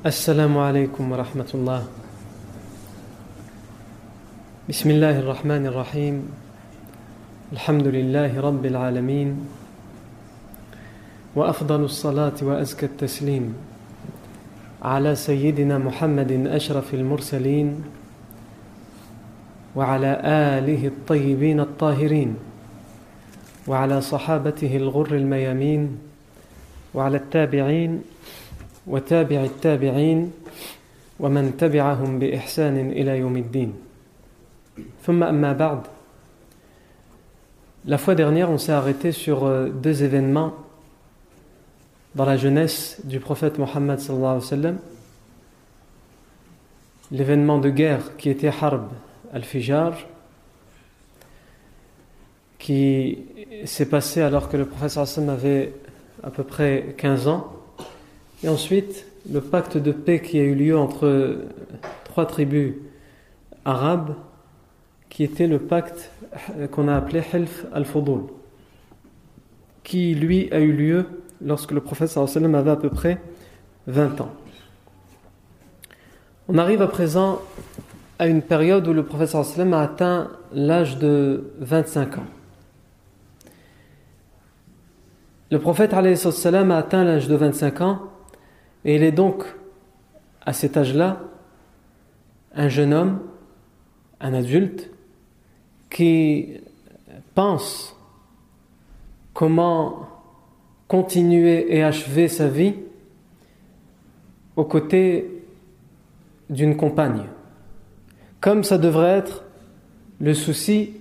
[0.00, 1.84] السلام عليكم ورحمة الله.
[4.68, 6.16] بسم الله الرحمن الرحيم.
[7.52, 9.28] الحمد لله رب العالمين.
[11.36, 13.52] وأفضل الصلاة وأزكى التسليم
[14.80, 17.84] على سيدنا محمد أشرف المرسلين
[19.76, 22.30] وعلى آله الطيبين الطاهرين
[23.68, 25.98] وعلى صحابته الغر الميامين
[26.94, 28.02] وعلى التابعين
[28.89, 30.31] وتابع التابعين
[31.19, 33.73] ومن تبعهم بإحسان إلى يوم الدين
[35.03, 35.79] ثم أما بعد
[37.87, 40.55] La fois dernière, on s'est arrêté sur euh, deux événements
[42.15, 44.77] dans la jeunesse du prophète Mohammed sallallahu alayhi wa sallam.
[47.11, 48.87] L'événement de guerre qui était Harb
[49.31, 49.93] al-Fijar,
[52.57, 53.19] qui
[53.65, 55.73] s'est passé alors que le prophète sallallahu alayhi wa sallam avait
[56.23, 57.51] à peu près 15 ans.
[58.42, 61.38] Et ensuite, le pacte de paix qui a eu lieu entre
[62.04, 62.74] trois tribus
[63.64, 64.14] arabes,
[65.10, 66.10] qui était le pacte
[66.70, 68.22] qu'on a appelé Hilf al-Fudul,
[69.84, 71.06] qui lui a eu lieu
[71.44, 73.20] lorsque le prophète avait à peu près
[73.86, 74.30] 20 ans.
[76.48, 77.40] On arrive à présent
[78.18, 82.26] à une période où le prophète sallam a atteint l'âge de 25 ans.
[85.50, 88.09] Le prophète a atteint l'âge de 25 ans
[88.84, 89.44] et il est donc
[90.44, 91.20] à cet âge-là
[92.54, 93.20] un jeune homme,
[94.20, 94.90] un adulte,
[95.88, 96.60] qui
[97.34, 97.96] pense
[99.34, 100.08] comment
[100.88, 102.74] continuer et achever sa vie
[104.56, 105.44] aux côtés
[106.48, 107.24] d'une compagne,
[108.40, 109.44] comme ça devrait être
[110.20, 110.96] le souci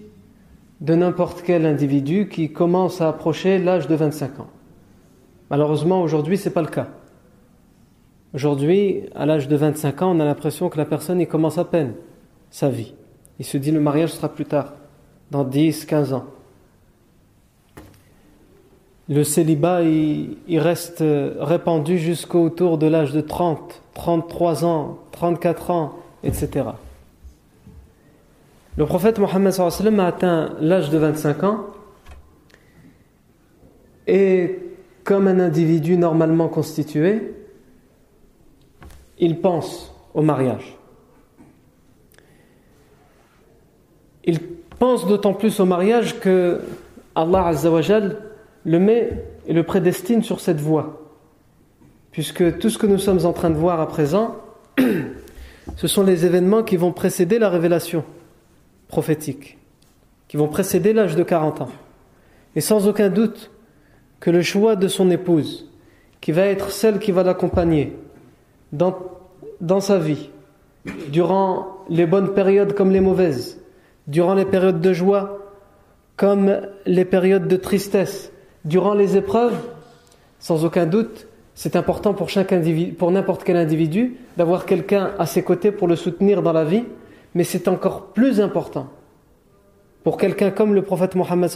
[0.82, 4.50] de n'importe quel individu qui commence à approcher l'âge de 25 ans.
[5.50, 6.88] Malheureusement, aujourd'hui, ce n'est pas le cas.
[8.34, 11.66] Aujourd'hui, à l'âge de 25 ans, on a l'impression que la personne il commence à
[11.66, 11.94] peine
[12.52, 12.94] sa vie.
[13.40, 14.74] Il se dit le mariage sera plus tard,
[15.32, 16.26] dans 10, 15 ans.
[19.08, 21.04] Le célibat, il, reste
[21.40, 26.66] répandu jusqu'au tour de l'âge de 30, 33 ans, 34 ans, etc.
[28.78, 31.66] Le prophète Mohammed a atteint l'âge de 25 ans
[34.06, 34.60] et
[35.04, 37.34] comme un individu normalement constitué,
[39.20, 40.78] il pense au mariage.
[44.24, 44.40] Il
[44.80, 46.62] pense d'autant plus au mariage que
[47.16, 48.18] Allah Azzawajal
[48.66, 51.02] le met et le prédestine sur cette voie.
[52.12, 54.36] Puisque tout ce que nous sommes en train de voir à présent,
[55.76, 58.04] ce sont les événements qui vont précéder la révélation
[58.88, 59.58] prophétique,
[60.28, 61.70] qui vont précéder l'âge de 40 ans.
[62.56, 63.52] Et sans aucun doute
[64.20, 65.70] que le choix de son épouse,
[66.20, 67.96] qui va être celle qui va l'accompagner,
[68.72, 68.98] dans,
[69.62, 70.30] dans sa vie,
[71.12, 73.62] durant les bonnes périodes comme les mauvaises,
[74.08, 75.38] durant les périodes de joie
[76.16, 78.32] comme les périodes de tristesse,
[78.66, 79.58] durant les épreuves,
[80.40, 85.26] sans aucun doute, c'est important pour, chaque individu, pour n'importe quel individu d'avoir quelqu'un à
[85.26, 86.84] ses côtés pour le soutenir dans la vie,
[87.36, 88.88] mais c'est encore plus important
[90.04, 91.50] pour quelqu'un comme le prophète Mohammed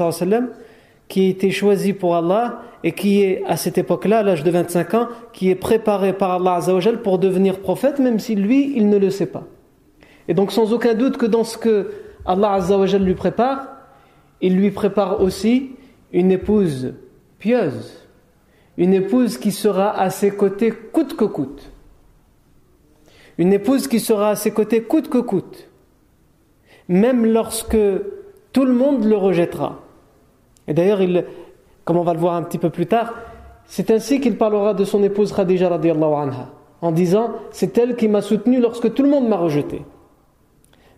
[1.08, 4.52] qui a été choisi pour Allah et qui est à cette époque-là, à l'âge de
[4.52, 8.90] 25 ans, qui est préparé par Allah Azzawajal pour devenir prophète, même si lui, il
[8.90, 9.44] ne le sait pas.
[10.28, 11.92] Et donc sans aucun doute que dans ce que
[12.26, 13.68] Allah Azzawajal lui prépare,
[14.42, 15.72] il lui prépare aussi
[16.12, 16.94] une épouse
[17.40, 18.08] pieuse,
[18.78, 21.72] une épouse qui sera à ses côtés coûte que coûte.
[23.38, 25.70] Une épouse qui sera à ses côtés coûte que coûte.
[26.88, 27.78] Même lorsque
[28.52, 29.83] tout le monde le rejettera.
[30.68, 31.00] Et d'ailleurs,
[31.86, 33.14] comme on va le voir un petit peu plus tard,
[33.66, 36.32] c'est ainsi qu'il parlera de son épouse Khadija radiallahu
[36.82, 39.84] en disant C'est elle qui m'a soutenu lorsque tout le monde m'a rejeté.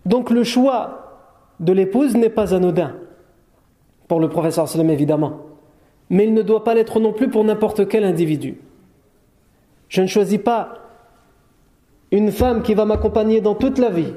[0.06, 1.06] Donc le choix
[1.60, 2.94] de l'épouse n'est pas anodin,
[4.08, 5.40] pour le professeur sallam évidemment,
[6.10, 8.58] mais il ne doit pas l'être non plus pour n'importe quel individu.
[9.90, 10.74] Je ne choisis pas
[12.12, 14.14] une femme qui va m'accompagner dans toute la vie,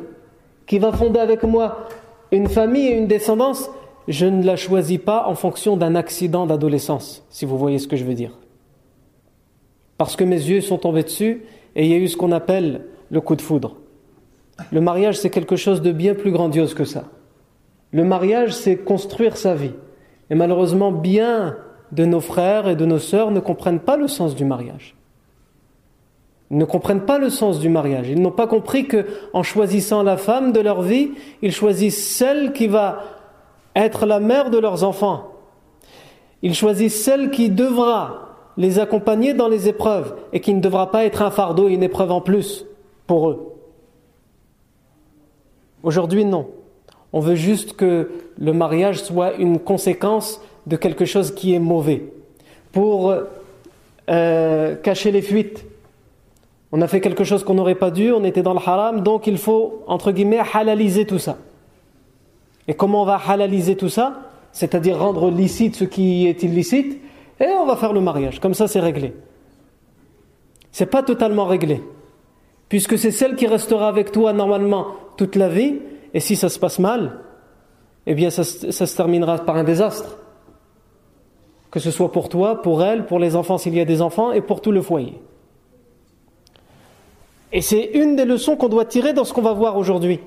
[0.67, 1.89] qui va fonder avec moi
[2.33, 3.71] une famille et une descendance
[4.09, 7.97] je ne la choisis pas en fonction d'un accident d'adolescence, si vous voyez ce que
[7.97, 8.39] je veux dire.
[9.99, 11.45] Parce que mes yeux sont tombés dessus
[11.77, 13.77] et il y a eu ce qu'on appelle le coup de foudre.
[14.73, 17.05] Le mariage, c'est quelque chose de bien plus grandiose que ça.
[17.93, 19.73] Le mariage, c'est construire sa vie.
[20.31, 21.57] Et malheureusement, bien
[21.93, 24.95] de nos frères et de nos sœurs ne comprennent pas le sens du mariage.
[26.51, 28.09] Ils ne comprennent pas le sens du mariage.
[28.09, 31.11] Ils n'ont pas compris que, en choisissant la femme de leur vie,
[31.43, 33.18] ils choisissent celle qui va
[33.85, 35.29] être la mère de leurs enfants.
[36.43, 41.05] Ils choisissent celle qui devra les accompagner dans les épreuves et qui ne devra pas
[41.05, 42.67] être un fardeau et une épreuve en plus
[43.07, 43.55] pour eux.
[45.83, 46.49] Aujourd'hui, non.
[47.13, 52.13] On veut juste que le mariage soit une conséquence de quelque chose qui est mauvais.
[52.73, 53.15] Pour
[54.11, 55.65] euh, cacher les fuites.
[56.73, 59.27] On a fait quelque chose qu'on n'aurait pas dû, on était dans le haram, donc
[59.27, 61.39] il faut, entre guillemets, halaliser tout ça.
[62.69, 64.31] Et comment on va halaliser tout ça?
[64.53, 67.01] C'est-à-dire rendre licite ce qui est illicite,
[67.41, 68.41] et on va faire le mariage.
[68.41, 69.15] Comme ça, c'est réglé.
[70.71, 71.83] C'est pas totalement réglé.
[72.69, 75.79] Puisque c'est celle qui restera avec toi normalement toute la vie,
[76.13, 77.21] et si ça se passe mal,
[78.07, 80.19] eh bien ça, ça se terminera par un désastre.
[81.71, 84.33] Que ce soit pour toi, pour elle, pour les enfants s'il y a des enfants,
[84.33, 85.19] et pour tout le foyer.
[87.53, 90.21] Et c'est une des leçons qu'on doit tirer dans ce qu'on va voir aujourd'hui.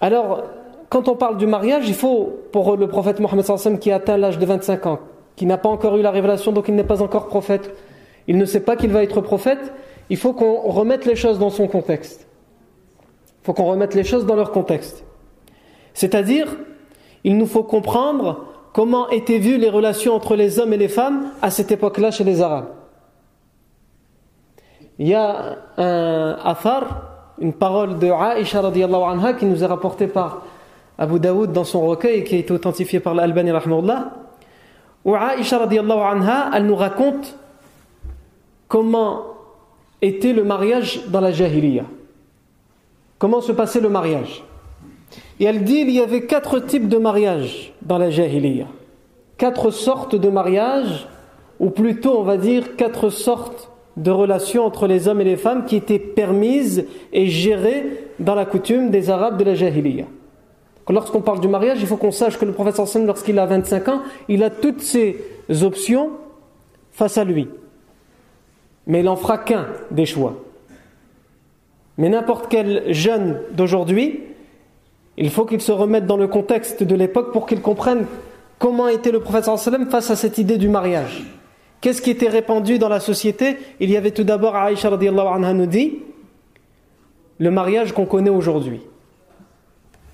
[0.00, 0.44] Alors,
[0.90, 3.46] quand on parle du mariage, il faut, pour le prophète Mohammed
[3.78, 4.98] qui a atteint l'âge de 25 ans,
[5.36, 7.72] qui n'a pas encore eu la révélation, donc il n'est pas encore prophète,
[8.26, 9.72] il ne sait pas qu'il va être prophète,
[10.10, 12.26] il faut qu'on remette les choses dans son contexte.
[13.42, 15.04] Il faut qu'on remette les choses dans leur contexte.
[15.94, 16.48] C'est-à-dire,
[17.22, 21.30] il nous faut comprendre comment étaient vues les relations entre les hommes et les femmes
[21.40, 22.68] à cette époque-là chez les Arabes.
[24.98, 30.42] Il y a un afar, une parole de radiallahu anha qui nous est rapportée par
[31.00, 34.12] Abu Daoud dans son recueil qui a été authentifié par l'Albani rahmaullah,
[35.06, 37.38] où Aisha radiallahu anha, elle nous raconte
[38.68, 39.24] comment
[40.02, 41.84] était le mariage dans la jahiliya.
[43.18, 44.44] Comment se passait le mariage
[45.40, 48.66] Et elle dit il y avait quatre types de mariage dans la jahiliya.
[49.38, 51.08] Quatre sortes de mariage,
[51.60, 55.64] ou plutôt on va dire quatre sortes de relations entre les hommes et les femmes
[55.64, 57.86] qui étaient permises et gérées
[58.18, 60.04] dans la coutume des Arabes de la Jahiliya.
[60.88, 63.88] Lorsqu'on parle du mariage, il faut qu'on sache que le prophète sallam, lorsqu'il a 25
[63.88, 65.16] ans, il a toutes ces
[65.62, 66.10] options
[66.90, 67.48] face à lui.
[68.86, 70.42] Mais il n'en fera qu'un des choix.
[71.96, 74.20] Mais n'importe quel jeune d'aujourd'hui,
[75.16, 78.06] il faut qu'il se remette dans le contexte de l'époque pour qu'il comprenne
[78.58, 81.24] comment était le prophète sallam face à cette idée du mariage.
[81.80, 83.56] Qu'est-ce qui était répandu dans la société?
[83.78, 85.98] Il y avait tout d'abord, Aïcha anha nous dit,
[87.38, 88.80] le mariage qu'on connaît aujourd'hui.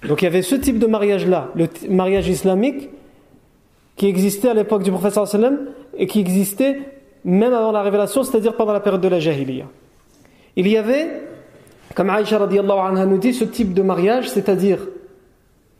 [0.08, 2.90] Donc il y avait ce type de mariage-là, le mariage islamique,
[3.96, 6.78] qui existait à l'époque du prophète sallam et qui existait
[7.24, 9.66] même avant la révélation, c'est-à-dire pendant la période de la jahiliya.
[10.54, 11.22] Il y avait,
[11.94, 14.86] comme Aïcha anha nous dit, ce type de mariage, c'est-à-dire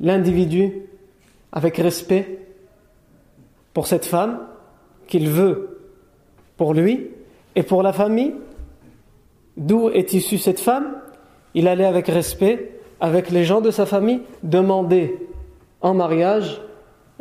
[0.00, 0.72] l'individu
[1.52, 2.38] avec respect
[3.72, 4.40] pour cette femme
[5.06, 5.78] qu'il veut
[6.56, 7.10] pour lui
[7.54, 8.34] et pour la famille.
[9.56, 11.00] D'où est issue cette femme
[11.54, 15.18] Il allait avec respect, avec les gens de sa famille, demander
[15.80, 16.60] en mariage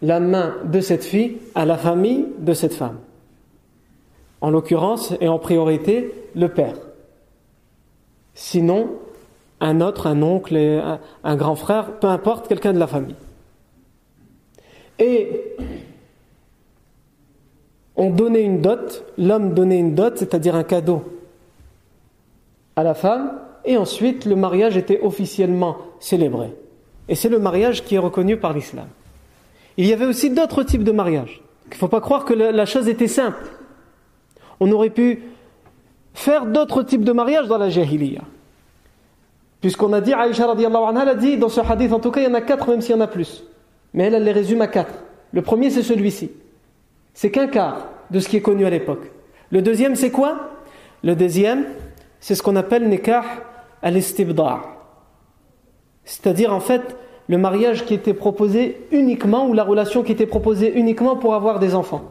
[0.02, 3.00] la main de cette fille à la famille de cette femme.
[4.42, 6.76] En l'occurrence et en priorité, le père.
[8.34, 8.90] Sinon,
[9.62, 10.58] un autre, un oncle,
[11.24, 13.16] un, grand frère, peu importe, quelqu'un de la famille.
[15.00, 15.56] Et
[17.96, 21.04] on donnait une dot, l'homme donnait une dot, c'est-à-dire un cadeau
[22.76, 26.52] à la femme, et ensuite le mariage était officiellement célébré.
[27.08, 28.88] Et c'est le mariage qui est reconnu par l'islam.
[29.78, 31.42] Il y avait aussi d'autres types de mariage.
[31.68, 33.44] Il ne faut pas croire que la chose était simple.
[34.60, 35.24] On aurait pu
[36.14, 38.22] faire d'autres types de mariage dans la jahiliya.
[39.62, 42.28] Puisqu'on a dit, Aïcha anha, a dit, dans ce hadith, en tout cas, il y
[42.28, 43.44] en a quatre, même s'il y en a plus.
[43.94, 44.94] Mais elle, elle les résume à quatre.
[45.34, 46.32] Le premier, c'est celui-ci.
[47.14, 49.12] C'est qu'un quart de ce qui est connu à l'époque.
[49.50, 50.52] Le deuxième, c'est quoi?
[51.04, 51.66] Le deuxième,
[52.20, 53.24] c'est ce qu'on appelle nikah
[53.86, 54.60] al-istibda'.
[56.04, 56.98] C'est-à-dire, en fait,
[57.30, 61.60] le mariage qui était proposé uniquement, ou la relation qui était proposée uniquement pour avoir
[61.60, 62.04] des enfants.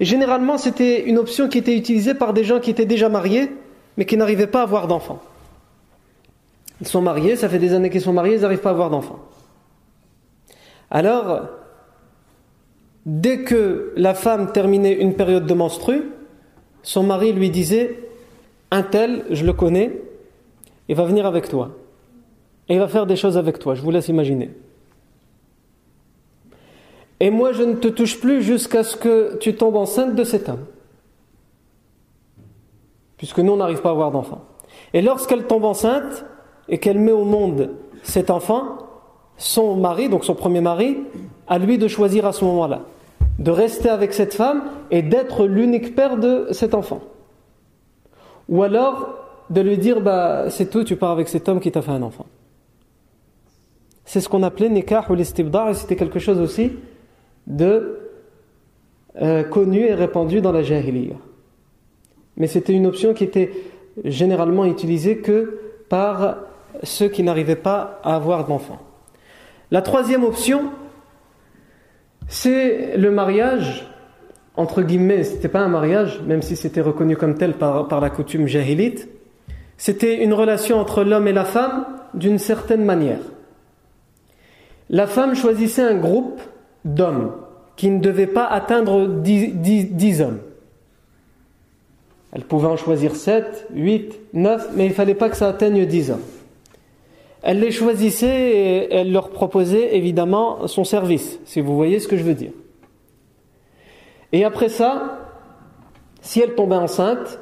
[0.00, 3.50] Et généralement, c'était une option qui était utilisée par des gens qui étaient déjà mariés,
[3.98, 5.20] mais qui n'arrivaient pas à avoir d'enfants.
[6.80, 8.88] Ils sont mariés, ça fait des années qu'ils sont mariés, ils n'arrivent pas à avoir
[8.88, 9.20] d'enfants.
[10.90, 11.42] Alors,
[13.06, 16.04] Dès que la femme terminait une période de menstru,
[16.82, 18.03] son mari lui disait
[18.74, 20.02] Un tel, je le connais,
[20.88, 21.70] il va venir avec toi.
[22.68, 24.50] Et il va faire des choses avec toi, je vous laisse imaginer.
[27.20, 30.48] Et moi, je ne te touche plus jusqu'à ce que tu tombes enceinte de cet
[30.48, 30.64] homme.
[33.16, 34.42] Puisque nous, on n'arrive pas à avoir d'enfant.
[34.92, 36.24] Et lorsqu'elle tombe enceinte
[36.68, 37.70] et qu'elle met au monde
[38.02, 38.78] cet enfant,
[39.36, 40.98] son mari, donc son premier mari,
[41.46, 42.80] à lui de choisir à ce moment-là
[43.38, 47.00] de rester avec cette femme et d'être l'unique père de cet enfant.
[48.48, 51.82] Ou alors de lui dire bah, c'est tout, tu pars avec cet homme qui t'a
[51.82, 52.26] fait un enfant.
[54.04, 56.72] C'est ce qu'on appelait nikah ou l'istibdar et c'était quelque chose aussi
[57.46, 58.00] de
[59.20, 61.16] euh, connue et répandue dans la jahiliya.
[62.36, 63.52] Mais c'était une option qui était
[64.04, 66.38] généralement utilisée que par
[66.82, 68.80] ceux qui n'arrivaient pas à avoir d'enfants.
[69.70, 70.70] La troisième option,
[72.28, 73.86] c'est le mariage,
[74.56, 78.10] entre guillemets, ce n'était pas un mariage, même si c'était reconnu comme tel par, la
[78.10, 79.08] coutume jahilite,
[79.76, 83.18] c'était une relation entre l'homme et la femme d'une certaine manière.
[84.90, 86.40] La femme choisissait un groupe
[86.84, 87.32] d'hommes
[87.74, 90.38] qui ne devaient pas atteindre dix hommes.
[92.32, 95.86] Elle pouvait en choisir 7, 8, 9, mais il ne fallait pas que ça atteigne
[95.86, 96.22] 10 hommes.
[97.42, 102.16] Elle les choisissait et elle leur proposait évidemment son service, si vous voyez ce que
[102.16, 102.52] je veux dire.
[104.34, 105.20] Et après ça,
[106.20, 107.38] si elle tombait enceinte,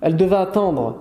[0.00, 0.96] elle devait attendre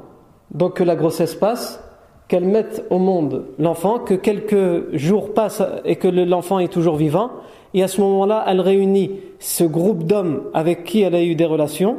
[0.51, 1.83] donc que la grossesse passe,
[2.27, 7.31] qu'elle mette au monde l'enfant, que quelques jours passent et que l'enfant est toujours vivant,
[7.73, 11.45] et à ce moment-là, elle réunit ce groupe d'hommes avec qui elle a eu des
[11.45, 11.97] relations,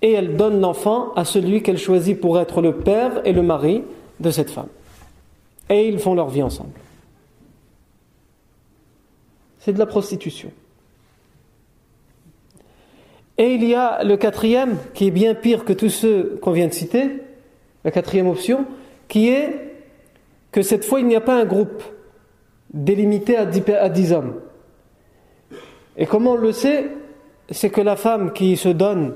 [0.00, 3.84] et elle donne l'enfant à celui qu'elle choisit pour être le père et le mari
[4.20, 4.68] de cette femme.
[5.68, 6.72] Et ils font leur vie ensemble.
[9.58, 10.50] C'est de la prostitution.
[13.40, 16.66] Et il y a le quatrième, qui est bien pire que tous ceux qu'on vient
[16.66, 17.22] de citer,
[17.84, 18.66] la quatrième option,
[19.08, 19.78] qui est
[20.52, 21.82] que cette fois il n'y a pas un groupe
[22.74, 23.48] délimité à
[23.80, 24.34] à 10 hommes.
[25.96, 26.90] Et comment on le sait
[27.50, 29.14] C'est que la femme qui se donne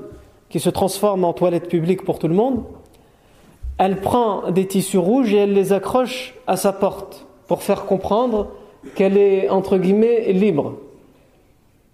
[0.49, 2.63] qui se transforme en toilette publique pour tout le monde,
[3.77, 8.47] elle prend des tissus rouges et elle les accroche à sa porte pour faire comprendre
[8.95, 10.77] qu'elle est, entre guillemets, libre.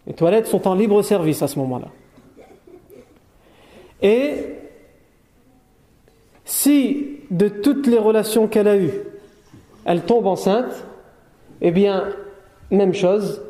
[0.08, 1.88] Les toilettes sont en libre service à ce moment-là.
[4.02, 4.34] Et
[6.46, 9.02] si de toutes les relations qu'elle a eues,
[9.86, 10.86] elle tombe enceinte,
[11.62, 12.06] eh bien,
[12.70, 13.42] même chose,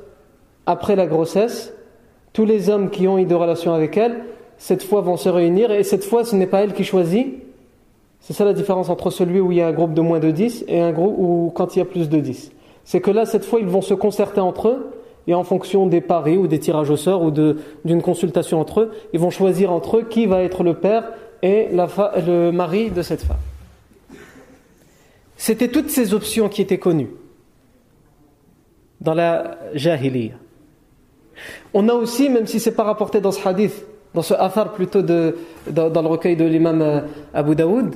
[0.65, 1.73] après la grossesse,
[2.33, 4.23] tous les hommes qui ont eu des relations avec elle
[4.61, 7.39] cette fois vont se réunir et cette fois ce n'est pas elle qui choisit.
[8.19, 10.29] C'est ça la différence entre celui où il y a un groupe de moins de
[10.29, 12.51] 10 et un groupe où quand il y a plus de 10.
[12.83, 14.91] C'est que là, cette fois, ils vont se concerter entre eux
[15.31, 18.91] et en fonction des paris ou des tirages au sort ou d'une consultation entre eux,
[19.13, 21.05] ils vont choisir entre eux qui va être le père
[21.41, 23.37] et le mari de cette femme.
[25.37, 27.11] C'était toutes ces options qui étaient connues
[28.99, 30.33] dans la jahiliya.
[31.73, 35.01] On a aussi, même si c'est pas rapporté dans ce hadith, dans ce affaire plutôt
[35.01, 35.37] de,
[35.69, 36.99] dans, le recueil de l'imam euh,
[37.33, 37.95] Abu Daoud,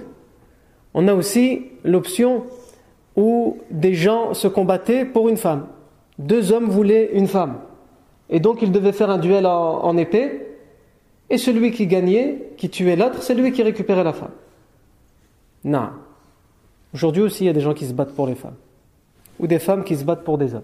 [0.93, 2.45] on a aussi l'option
[3.17, 5.67] où des gens se combattaient pour une femme.
[6.17, 7.59] Deux hommes voulaient une femme.
[8.29, 10.41] Et donc ils devaient faire un duel en, épée.
[11.29, 14.31] Et celui qui gagnait, qui tuait l'autre, c'est lui qui récupérait la femme.
[15.63, 15.89] Non.
[16.93, 18.55] Aujourd'hui aussi, il y a des gens qui se battent pour les femmes.
[19.39, 20.61] Ou des femmes qui se battent pour des hommes.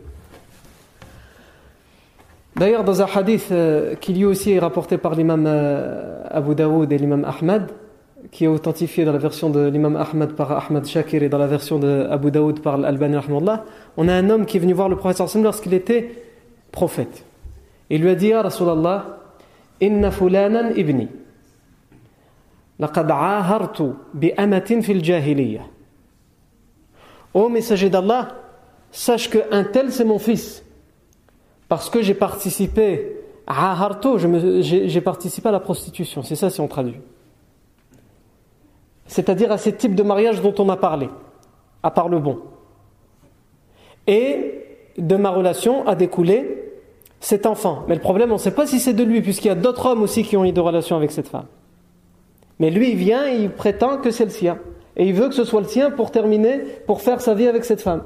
[2.56, 6.92] D'ailleurs, dans un hadith euh, qui lui aussi est rapporté par l'imam euh, Abu Daoud
[6.92, 7.72] et l'imam Ahmad,
[8.30, 11.48] qui est authentifié dans la version de l'imam Ahmad par Ahmad Shakir et dans la
[11.48, 13.18] version de Abu Daoud par l'Albani
[13.98, 16.12] on a un homme qui est venu voir le prophète sallam lorsqu'il était
[16.72, 17.26] prophète.
[17.90, 19.18] Il lui a dit Rasulallah,
[19.82, 21.08] Inna fulanan ibni.
[22.80, 25.62] Laqad ahartu bi amatin fil jahiliya.
[27.34, 28.36] Ô messager d'Allah,
[28.92, 30.64] sache que un tel c'est mon fils.
[31.68, 34.10] Parce que j'ai participé, ahartu,
[34.62, 36.22] j'ai participé à la prostitution.
[36.24, 37.00] C'est ça si on traduit.
[39.12, 41.10] C'est-à-dire à ces types de mariage dont on a parlé,
[41.84, 42.40] à part le bon.
[44.08, 44.64] Et
[44.98, 46.72] de ma relation a découlé
[47.20, 47.84] cet enfant.
[47.90, 49.86] Mais le problème, on ne sait pas si c'est de lui, puisqu'il y a d'autres
[49.86, 51.48] hommes aussi qui ont eu de relations avec cette femme.
[52.60, 54.60] Mais lui, il vient et il prétend que c'est le sien.
[54.96, 57.66] Et il veut que ce soit le sien pour terminer, pour faire sa vie avec
[57.66, 58.04] cette femme.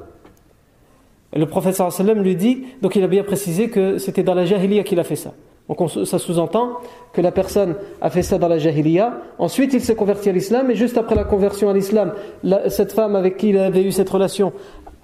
[1.32, 4.82] Et le professeur lui dit, donc il a bien précisé que c'était dans la jahiliya
[4.82, 5.34] qu'il a fait ça.
[5.68, 6.78] Donc ça sous-entend
[7.12, 10.70] que la personne a fait ça dans la jahiliya, ensuite il s'est converti à l'islam,
[10.70, 12.12] et juste après la conversion à l'islam,
[12.68, 14.52] cette femme avec qui il avait eu cette relation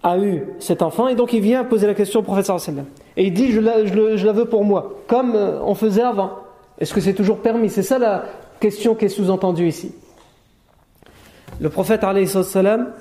[0.03, 2.87] a eu cet enfant, et donc il vient poser la question au professeur sallam.
[3.17, 6.33] Et il dit, je la, veux pour moi, comme euh, on faisait avant.
[6.79, 7.69] Est-ce que c'est toujours permis?
[7.69, 8.25] C'est ça la
[8.59, 9.95] question qui est sous-entendue ici.
[11.61, 12.93] Le prophète sallam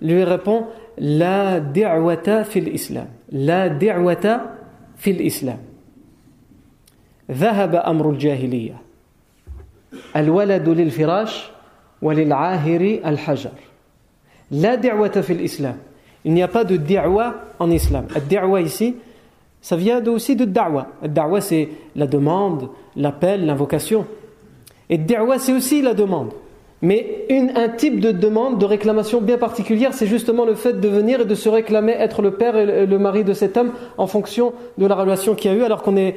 [0.00, 0.66] lui répond
[0.98, 3.06] la da'wata fil islam.
[3.32, 4.52] La da'wata
[4.96, 5.58] fil islam.
[7.31, 8.73] ذهب أمر الجاهلية
[10.15, 11.49] الولد للفراش
[12.01, 13.51] وللعاهر الحجر
[14.51, 15.77] لا دعوة في الإسلام
[16.23, 18.95] il n'y a pas de da'wa en islam da'wa ici
[19.59, 24.05] ça vient aussi de da'wa da'wa c'est la demande l'appel l'invocation
[24.87, 26.31] et da'wa c'est aussi la demande
[26.83, 31.21] Mais un type de demande, de réclamation bien particulière, c'est justement le fait de venir
[31.21, 34.53] et de se réclamer être le père et le, mari de cet homme en fonction
[34.79, 36.15] de la relation qu'il y a eu, alors qu'on est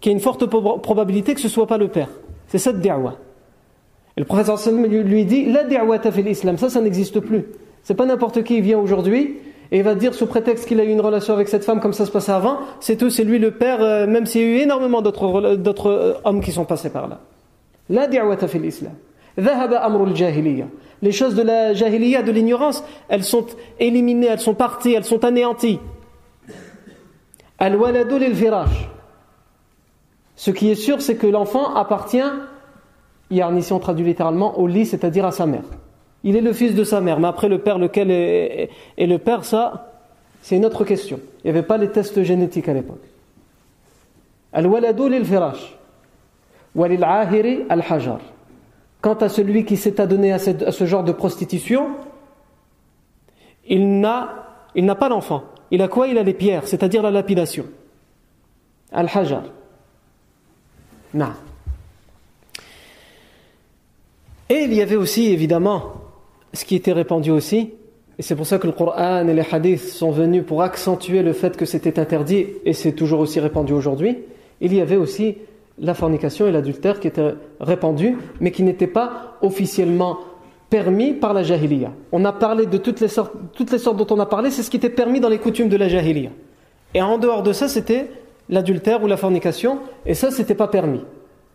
[0.00, 2.08] qu'il y a une forte probabilité que ce ne soit pas le père.
[2.48, 3.16] C'est cette da'wa.
[4.16, 7.44] Et le professeur lui dit La da'wata fil islam, ça, ça n'existe plus.
[7.82, 9.36] C'est pas n'importe qui vient aujourd'hui
[9.72, 12.04] et va dire sous prétexte qu'il a eu une relation avec cette femme comme ça
[12.04, 14.56] se passait avant, c'est tout, c'est lui le père, euh, même s'il y a eu
[14.62, 17.20] énormément d'autres euh, hommes qui sont passés par là.
[17.88, 18.92] La da'wata fil islam.
[21.02, 23.46] Les choses de la jahiliya, de l'ignorance, elles sont
[23.78, 25.78] éliminées, elles sont parties, elles sont anéanties.
[27.58, 28.34] Al-waladu lil
[30.40, 32.30] Ce qui est sûr, c'est que l'enfant appartient,
[33.30, 35.64] ici on traduit littéralement, au lit, c'est-à-dire à sa mère.
[36.24, 39.44] Il est le fils de sa mère, mais après le père, lequel est, le père,
[39.44, 39.92] ça,
[40.40, 41.20] c'est une autre question.
[41.44, 43.02] Il n'y avait pas les tests génétiques à l'époque.
[44.54, 45.76] Al-waladu lil firash.
[46.74, 48.20] Walil ahiri al-hajar.
[49.02, 51.88] Quant à celui qui s'est adonné à, ce genre de prostitution,
[53.68, 55.42] il n'a, il pas d'enfant.
[55.70, 56.08] Il a quoi?
[56.08, 57.66] Il a les pierres, c'est-à-dire la lapidation.
[58.90, 59.42] Al-hajar.
[61.14, 61.32] Non.
[64.48, 65.92] Et il y avait aussi, évidemment,
[66.52, 67.70] ce qui était répandu aussi,
[68.18, 71.32] et c'est pour ça que le Coran et les hadiths sont venus pour accentuer le
[71.32, 74.18] fait que c'était interdit, et c'est toujours aussi répandu aujourd'hui,
[74.60, 75.36] il y avait aussi
[75.78, 80.18] la fornication et l'adultère qui étaient répandus, mais qui n'étaient pas officiellement
[80.68, 81.92] permis par la jahiliya.
[82.12, 84.62] On a parlé de toutes les sortes, toutes les sortes dont on a parlé, c'est
[84.62, 86.30] ce qui était permis dans les coutumes de la jahiliya.
[86.94, 88.10] Et en dehors de ça, c'était
[88.50, 91.02] l'adultère ou la fornication, et ça, c'était pas permis.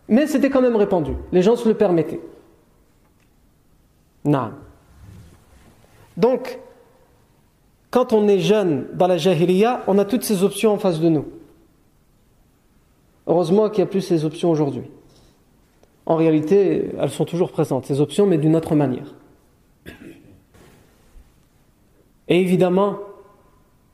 [0.08, 1.12] Mais c'était quand même répandu.
[1.30, 2.20] Les gens se le permettaient.
[4.24, 4.50] Non.
[6.16, 6.58] Donc,
[7.90, 11.08] quand on est jeune dans la jahiliya, on a toutes ces options en face de
[11.08, 11.26] nous.
[13.26, 14.90] Heureusement qu'il n'y a plus ces options aujourd'hui.
[16.06, 19.14] En réalité, elles sont toujours présentes, ces options, mais d'une autre manière.
[22.28, 22.98] Et évidemment,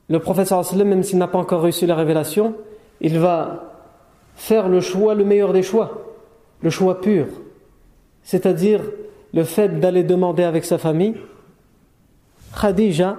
[0.09, 2.55] le professeur même s'il n'a pas encore réussi la révélation,
[3.03, 3.73] il va
[4.35, 6.05] faire le choix, le meilleur des choix,
[6.61, 7.27] le choix pur,
[8.23, 8.81] c'est-à-dire
[9.33, 11.15] le fait d'aller demander avec sa famille
[12.59, 13.17] Khadija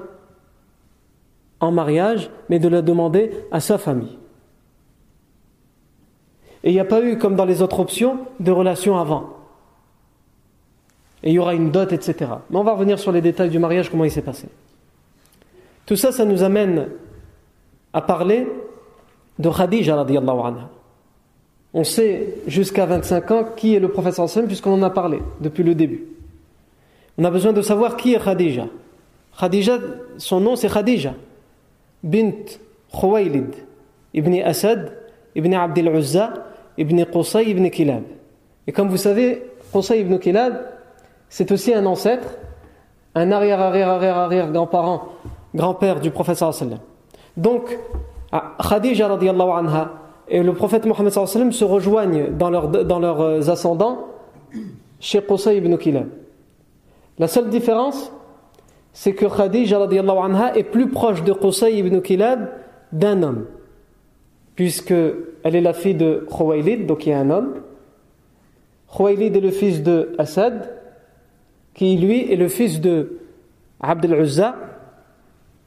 [1.61, 4.19] en mariage, mais de la demander à sa famille.
[6.63, 9.31] Et il n'y a pas eu, comme dans les autres options, de relation avant.
[11.23, 12.31] Et il y aura une dot, etc.
[12.51, 14.49] Mais on va revenir sur les détails du mariage, comment il s'est passé.
[15.87, 16.89] Tout ça, ça nous amène
[17.93, 18.47] à parler
[19.39, 20.71] de Khadija radiallahu anha.
[21.73, 25.65] On sait jusqu'à 25 ans qui est le professeur Sam puisqu'on en a parlé depuis
[25.65, 26.05] le début.
[27.19, 28.67] On a besoin de savoir qui est Khadija.
[29.39, 29.79] Khadija,
[30.19, 31.15] son nom c'est Khadija,
[32.03, 32.33] bint
[32.93, 33.55] Khuwaylid,
[34.13, 34.93] ibn Asad,
[35.35, 36.33] ibn Abdel Uzza,
[36.79, 38.05] ibn Qusay ibn Kilab.
[38.67, 39.43] Et comme vous savez,
[39.73, 40.55] Qusay ibn Kilab,
[41.29, 42.29] c'est aussi un ancêtre,
[43.15, 45.09] un arrière, arrière, arrière, arrière grand-parent,
[45.55, 46.79] grand-père du prophète sallallahu
[47.37, 47.77] Donc,
[48.59, 49.93] Khadija radiallahu anha
[50.29, 54.07] et le prophète Mohammed sallallahu se rejoignent dans, leur, dans leurs euh, ascendants
[55.01, 56.09] chez Qusay ibn Kilab.
[57.19, 58.11] La seule différence,
[58.93, 62.49] c'est que Khadija radiallahu anha est plus proche de Qusay ibn Kilab
[62.93, 63.47] d'un homme
[64.55, 64.95] puisque
[65.43, 67.55] elle est la fille de Khuwaylid, donc il y a un homme.
[68.95, 70.71] Khuwaylid est le fils de Asad,
[71.75, 73.19] qui lui est le fils de
[73.81, 74.55] Abd al-Uzza,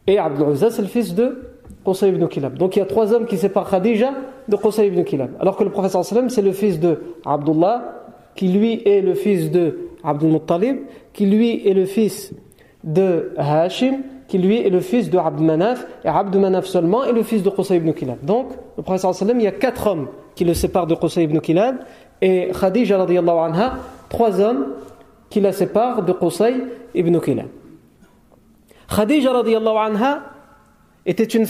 [0.07, 1.49] et Abd al-Uzza c'est le fils de
[1.87, 2.57] Qusay ibn Kilab.
[2.57, 4.11] Donc il y a trois hommes qui séparent Khadija
[4.49, 5.31] de Qusay ibn Kilab.
[5.39, 8.03] Alors que le sallam c'est le fils de Abdullah,
[8.35, 10.79] qui lui est le fils de Abdul Muttalib,
[11.13, 12.33] qui lui est le fils
[12.83, 17.13] de Hashim, qui lui est le fils de Abd Manaf, et Abd Manaf seulement est
[17.13, 18.17] le fils de Qusay ibn Kilab.
[18.25, 21.77] Donc, le prophète il y a quatre hommes qui le séparent de Qusay ibn Kilab,
[22.21, 23.77] et Khadija radiallahu anha,
[24.09, 24.73] trois hommes
[25.29, 26.55] qui la séparent de Qusay
[26.93, 27.47] ibn Kilab.
[28.89, 30.19] Khadija radiallahu anha
[31.07, 31.45] était une,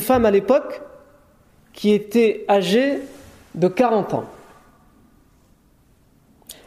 [0.00, 0.82] femme à l'époque
[1.72, 2.98] qui était âgée
[3.54, 4.24] de 40 ans.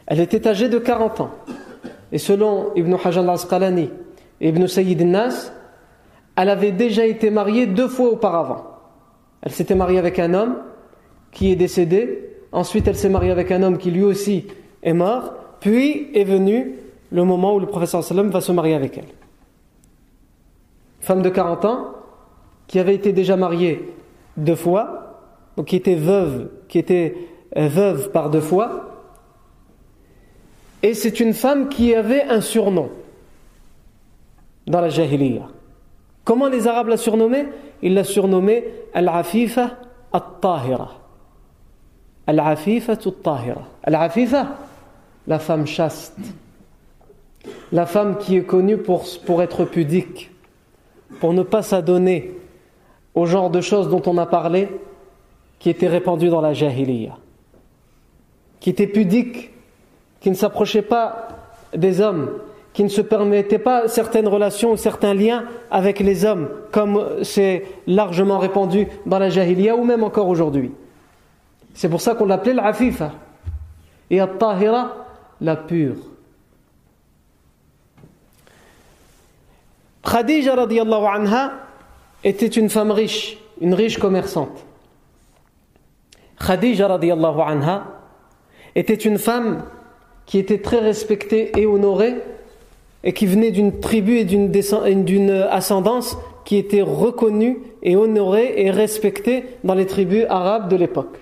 [0.06, 1.30] Elle était âgée de 40 ans.
[2.10, 3.90] Et selon Ibn Hajar al-Asqalani,
[4.40, 5.52] Ibn Sayyid Nas,
[6.36, 8.64] elle avait déjà été mariée deux fois auparavant.
[9.42, 10.56] Elle s'était mariée avec un homme
[11.30, 14.46] qui est décédé, ensuite elle s'est mariée avec un homme qui lui aussi
[14.82, 16.74] est mort, puis est venu
[17.12, 19.25] le moment où le professeur sallam va se marier avec elle.
[21.06, 21.92] Femme de 40 ans,
[22.66, 23.94] qui avait été déjà mariée
[24.36, 25.20] deux fois,
[25.56, 27.16] donc qui était veuve, qui était
[27.56, 29.04] euh, veuve par deux fois,
[30.82, 32.90] et c'est une femme qui avait un surnom
[34.66, 35.46] dans la Jahiliya.
[36.24, 37.50] Comment les Arabes la surnommaient?
[37.82, 39.76] Ils la surnommaient Al-Afifa
[40.12, 40.90] At-Tahira.
[42.26, 43.62] Al-Afifa At-Tahira.
[43.84, 44.56] Al-Afifa,
[45.28, 46.18] la femme chaste.
[47.70, 50.32] La femme qui est connue pour, pour être pudique,
[51.20, 52.34] pour ne pas s'adonner
[53.14, 54.68] au genre de choses dont on a parlé,
[55.58, 57.16] qui était répandu dans la jahiliya,
[58.60, 59.50] qui était pudique,
[60.20, 61.28] qui ne s'approchait pas
[61.74, 62.30] des hommes,
[62.72, 67.64] qui ne se permettait pas certaines relations ou certains liens avec les hommes, comme c'est
[67.86, 70.72] largement répandu dans la jahiliya ou même encore aujourd'hui.
[71.72, 73.12] C'est pour ça qu'on l'appelait l'afifa.
[74.10, 75.06] Et at-tahira,
[75.40, 75.96] la pure.
[80.06, 81.52] Khadija radiallahu anha
[82.22, 84.64] était une femme riche, une riche commerçante.
[86.38, 87.84] Khadija radiallahu anha
[88.76, 89.64] était une femme
[90.26, 92.14] qui était très respectée et honorée
[93.02, 99.44] et qui venait d'une tribu et d'une ascendance qui était reconnue et honorée et respectée
[99.64, 101.18] dans les tribus arabes de l'époque.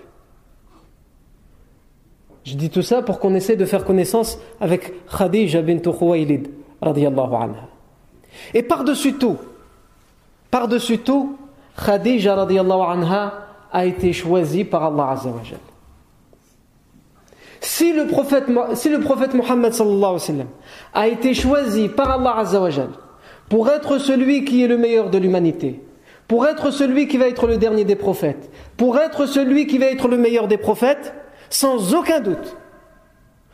[2.44, 6.50] Je dis tout ça pour qu'on essaie de faire connaissance avec Khadija bint Khuwaylid
[6.82, 7.73] radiallahu anha.
[8.52, 9.38] Et par-dessus tout,
[10.50, 11.36] par-dessus tout,
[11.76, 13.32] Khadija anha
[13.72, 15.40] a été choisie par Allah Azza wa
[17.60, 18.44] Si le prophète,
[18.74, 20.46] si le prophète Muhammad sallallahu
[20.92, 22.70] a été choisi par Allah Azza wa
[23.48, 25.82] pour être celui qui est le meilleur de l'humanité,
[26.28, 29.86] pour être celui qui va être le dernier des prophètes, pour être celui qui va
[29.86, 31.14] être le meilleur des prophètes,
[31.50, 32.56] sans aucun doute,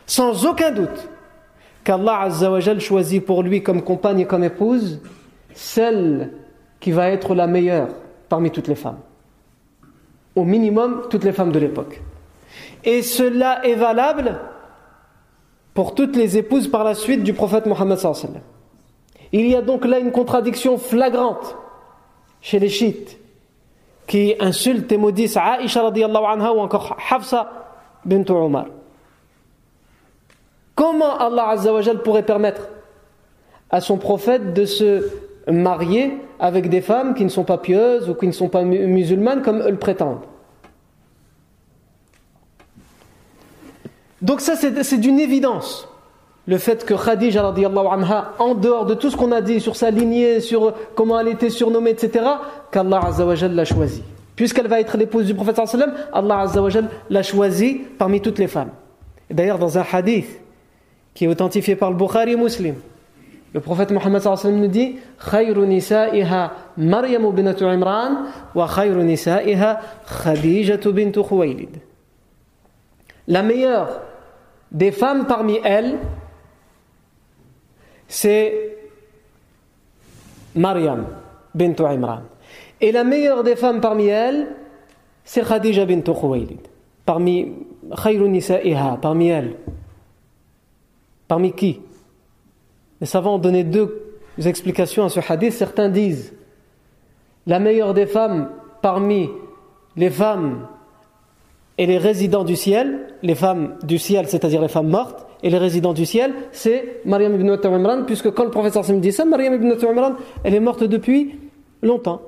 [0.07, 1.09] sans aucun doute,
[1.85, 5.01] qu'Allah Azzawajal choisit pour lui comme compagne et comme épouse
[5.55, 6.33] celle
[6.79, 7.89] qui va être la meilleure
[8.29, 8.99] parmi toutes les femmes.
[10.35, 12.01] Au minimum, toutes les femmes de l'époque.
[12.85, 14.39] Et cela est valable
[15.75, 17.99] pour toutes les épouses par la suite du prophète Mohammed.
[19.33, 21.57] Il y a donc là une contradiction flagrante
[22.41, 23.19] chez les chiites
[24.07, 27.53] qui insultent et maudissent Aisha anha ou encore Hafsa
[28.09, 28.67] Umar.
[30.81, 31.57] Comment Allah
[32.03, 32.71] pourrait permettre
[33.69, 35.11] à son prophète de se
[35.47, 39.43] marier avec des femmes qui ne sont pas pieuses ou qui ne sont pas musulmanes
[39.43, 40.23] comme eux le prétendent?
[44.23, 45.87] Donc ça c'est d'une évidence.
[46.47, 49.91] Le fait que Khadija anha, en dehors de tout ce qu'on a dit sur sa
[49.91, 52.25] lignée, sur comment elle était surnommée, etc.,
[52.73, 53.03] qu'Allah
[53.51, 54.03] l'a choisie.
[54.35, 55.61] Puisqu'elle va être l'épouse du prophète
[56.11, 56.47] Allah
[57.11, 58.71] l'a choisie parmi toutes les femmes.
[59.29, 60.41] D'ailleurs dans un hadith,
[61.15, 62.77] qui est authentifié par le Bukhari et Muslim.
[63.53, 64.97] Le prophète Mohammed nous dit
[65.31, 71.77] Khayru nisa'iha Maryam binatu Imran wa khayru nisa'iha Khadija bintu Khuwaylid.
[73.27, 74.03] La meilleure
[74.71, 75.99] des femmes parmi elles,
[78.07, 78.77] c'est
[80.55, 81.07] Maryam
[81.55, 82.21] bintu Imran.
[82.81, 84.47] Et la meilleure des femmes parmi elles,
[85.25, 86.61] c'est Khadija bintu Khuwaylid.
[87.05, 87.53] Parmi
[88.01, 89.57] khayru nisa'iha, parmi elles.
[91.31, 91.79] Parmi qui
[93.01, 94.03] Les savants ont donné deux
[94.45, 95.53] explications à ce hadith.
[95.53, 96.35] Certains disent
[97.47, 98.51] la meilleure des femmes
[98.83, 99.31] parmi
[99.97, 100.67] les femmes
[101.79, 105.59] et les résidents du ciel, les femmes du ciel, c'est-à-dire les femmes mortes, et les
[105.59, 109.55] résidents du ciel, c'est Maryam ibn Imran, puisque quand le professeur Sam dit ça, Maryam
[109.55, 111.39] ibn Imran, elle est morte depuis
[111.81, 112.23] longtemps.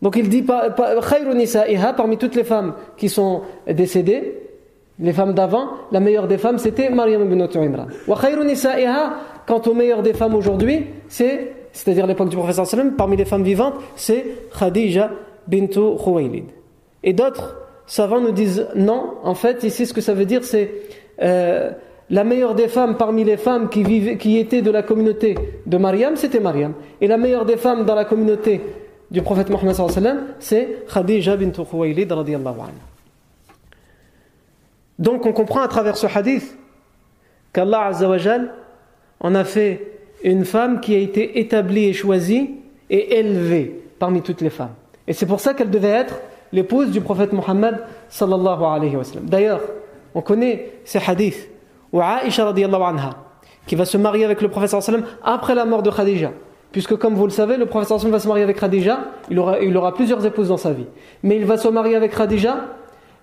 [0.00, 4.45] Donc il dit parmi toutes les femmes qui sont décédées,
[4.98, 7.86] les femmes d'avant, la meilleure des femmes c'était Maryam ibn Imran.
[8.06, 8.16] Wa
[9.46, 13.44] quant aux meilleures des femmes aujourd'hui, c'est, c'est-à-dire l'époque du professeur sallam, parmi les femmes
[13.44, 14.24] vivantes, c'est
[14.58, 15.10] Khadija
[15.46, 16.46] bintu Khuwaylid.
[17.04, 17.56] Et d'autres
[17.86, 20.70] savants nous disent non, en fait, ici ce que ça veut dire c'est
[21.22, 21.70] euh,
[22.10, 25.76] la meilleure des femmes parmi les femmes qui, vivaient, qui étaient de la communauté de
[25.76, 26.72] Maryam, c'était Maryam.
[27.00, 28.60] Et la meilleure des femmes dans la communauté
[29.10, 29.76] du prophète Mohammed
[30.40, 32.95] c'est Khadija bintu Khuwaylid radiyallahu anha.
[34.98, 36.56] Donc on comprend à travers ce hadith
[37.52, 38.52] qu'Allah Azzawajal
[39.20, 39.92] en a fait
[40.24, 42.54] une femme qui a été établie et choisie
[42.90, 44.74] et élevée parmi toutes les femmes.
[45.06, 46.20] Et c'est pour ça qu'elle devait être
[46.52, 49.26] l'épouse du prophète Muhammad sallallahu alayhi wa sallam.
[49.26, 49.60] D'ailleurs,
[50.14, 51.48] on connaît ces hadiths
[51.92, 53.10] où Aisha anha
[53.66, 56.30] qui va se marier avec le prophète sallallahu après la mort de Khadija.
[56.72, 58.98] Puisque comme vous le savez, le prophète sallallahu va se marier avec Khadija,
[59.30, 60.86] il aura, il aura plusieurs épouses dans sa vie.
[61.22, 62.56] Mais il va se marier avec Khadija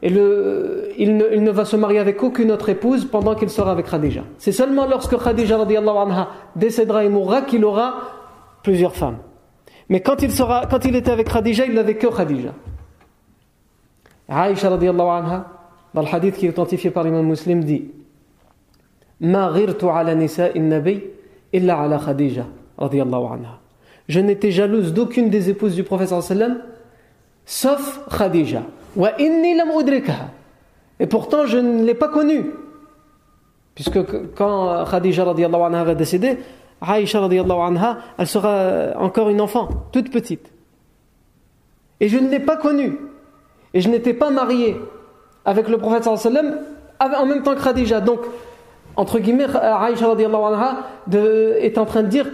[0.05, 3.89] et le, il, ne, va se marier avec aucune autre épouse pendant qu'il sera avec
[3.89, 4.23] Khadija.
[4.37, 8.01] C'est seulement lorsque Khadija anha, décédera et mourra qu'il aura
[8.63, 9.19] plusieurs femmes.
[9.87, 12.53] Mais quand il, sera, quand il était avec Khadija, il n'avait que Khadija.
[14.27, 15.47] Aïcha anha,
[15.93, 17.89] dans le hadith qui est authentifié par l'imam muslim, dit
[19.21, 21.01] Ma nabi
[21.53, 22.45] illa Khadija
[22.77, 23.59] anha.
[24.09, 26.57] Je n'étais jalouse d'aucune des épouses du prophète sallam
[27.45, 28.63] sauf Khadija.
[30.99, 32.51] Et pourtant, je ne l'ai pas connue.
[33.75, 33.99] Puisque
[34.35, 36.37] quand Khadija anha va décéder,
[36.81, 40.51] Aïcha anha, elle sera encore une enfant, toute petite.
[41.99, 42.97] Et je ne l'ai pas connue.
[43.73, 44.77] Et je n'étais pas marié
[45.45, 46.59] avec le prophète sallam
[46.99, 48.01] en même temps que Khadija.
[48.01, 48.19] Donc,
[48.95, 50.77] entre guillemets, Aïcha anha
[51.11, 52.27] est en train de dire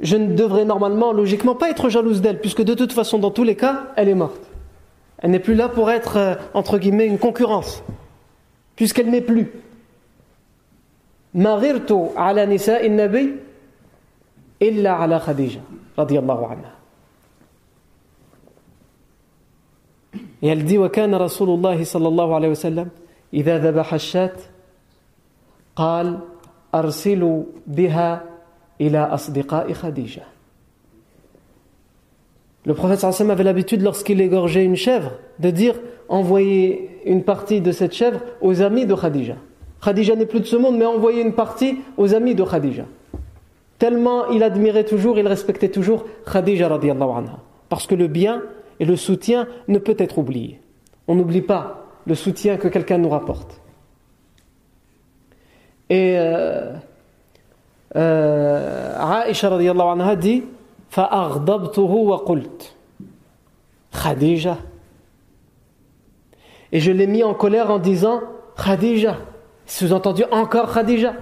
[0.00, 3.44] je ne devrais normalement, logiquement, pas être jalouse d'elle, puisque de toute façon, dans tous
[3.44, 4.49] les cas, elle est morte.
[5.19, 7.83] Elle n'est plus là pour être, euh, entre guillemets, une concurrence,
[8.75, 9.51] puisqu'elle n'est plus.
[11.33, 13.33] Marirtu ala nisa'in nabi
[14.59, 15.61] illa ala Khadija,
[15.97, 16.71] radiyallahu anha.
[20.41, 22.89] Et elle dit وكان رسول الله صلى الله عليه وسلم
[23.33, 24.37] إذا ذبح الشاة
[25.75, 26.19] قال
[26.75, 28.23] أرسلوا بها
[28.81, 30.23] إلى أصدقاء خديجة
[32.66, 35.74] le prophète sallam avait l'habitude, lorsqu'il égorgeait une chèvre, de dire
[36.08, 39.36] envoyez une partie de cette chèvre aux amis de Khadija.
[39.82, 42.84] Khadija n'est plus de ce monde, mais envoyez une partie aux amis de Khadija.
[43.78, 47.38] Tellement il admirait toujours, il respectait toujours Khadija radiallahu anha.
[47.70, 48.42] Parce que le bien
[48.78, 50.60] et le soutien ne peut être oublié.
[51.08, 53.60] On n'oublie pas le soutien que quelqu'un nous rapporte.
[55.88, 56.74] Et euh,
[57.96, 60.44] euh, Aisha anha dit
[63.92, 64.58] Khadija.
[66.72, 68.20] Et je l'ai mis en colère en disant
[68.56, 69.16] Khadija.
[69.66, 71.14] Sous-entendu encore Khadija.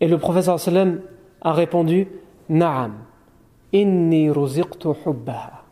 [0.00, 1.00] Et le professeur sallam
[1.40, 2.08] a répondu
[2.48, 2.94] Naam.
[3.72, 5.62] Inni ruziqtu hubbaha.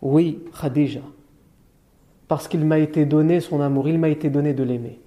[0.00, 1.00] Oui, Khadija.
[2.28, 4.98] Parce qu'il m'a été donné son amour, il m'a été donné de l'aimer.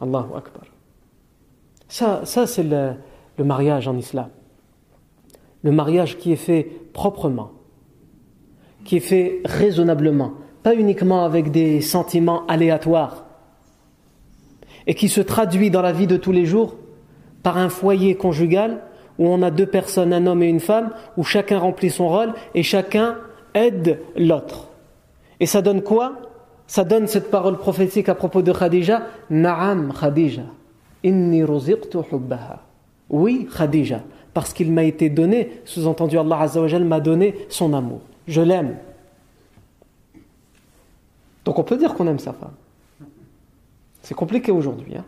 [0.00, 0.64] Allahu Akbar.
[1.88, 2.94] Ça, ça c'est le,
[3.38, 4.28] le mariage en islam.
[5.62, 7.52] Le mariage qui est fait proprement,
[8.84, 13.26] qui est fait raisonnablement, pas uniquement avec des sentiments aléatoires,
[14.86, 16.76] et qui se traduit dans la vie de tous les jours
[17.42, 18.82] par un foyer conjugal
[19.18, 22.32] où on a deux personnes, un homme et une femme, où chacun remplit son rôle
[22.54, 23.18] et chacun
[23.54, 24.68] aide l'autre.
[25.38, 26.14] Et ça donne quoi?
[26.66, 30.42] Ça donne cette parole prophétique à propos de Khadija Na'am Khadija,
[31.04, 32.62] inni ruziqtu hubbaha.
[33.12, 34.00] Oui, Khadija,
[34.32, 38.00] parce qu'il m'a été donné, sous-entendu Allah Azzawajal m'a donné son amour.
[38.26, 38.78] Je l'aime.
[41.44, 42.54] Donc on peut dire qu'on aime sa femme.
[44.02, 44.96] C'est compliqué aujourd'hui.
[44.96, 45.04] Hein.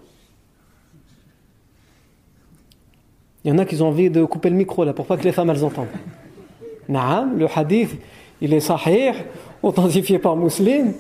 [3.45, 5.25] Il y en a qui ont envie de couper le micro là pour pas que
[5.25, 5.89] les femmes elles entendent.
[6.89, 7.97] Naam, le hadith,
[8.41, 9.13] il est sahih,
[9.63, 10.93] authentifié par Muslim.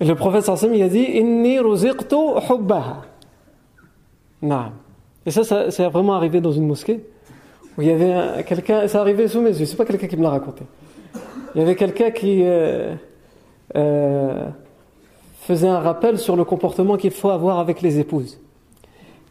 [0.00, 2.14] le prophète sallam il a dit Inni ruziqtu
[2.48, 3.02] hubbaha.
[4.42, 4.72] Naam.
[5.26, 7.00] Et ça, ça c'est vraiment arrivé dans une mosquée
[7.76, 10.22] où il y avait quelqu'un, ça arrivait sous mes yeux, c'est pas quelqu'un qui me
[10.22, 10.62] l'a raconté.
[11.54, 12.94] Il y avait quelqu'un qui euh,
[13.76, 14.46] euh,
[15.40, 18.38] faisait un rappel sur le comportement qu'il faut avoir avec les épouses.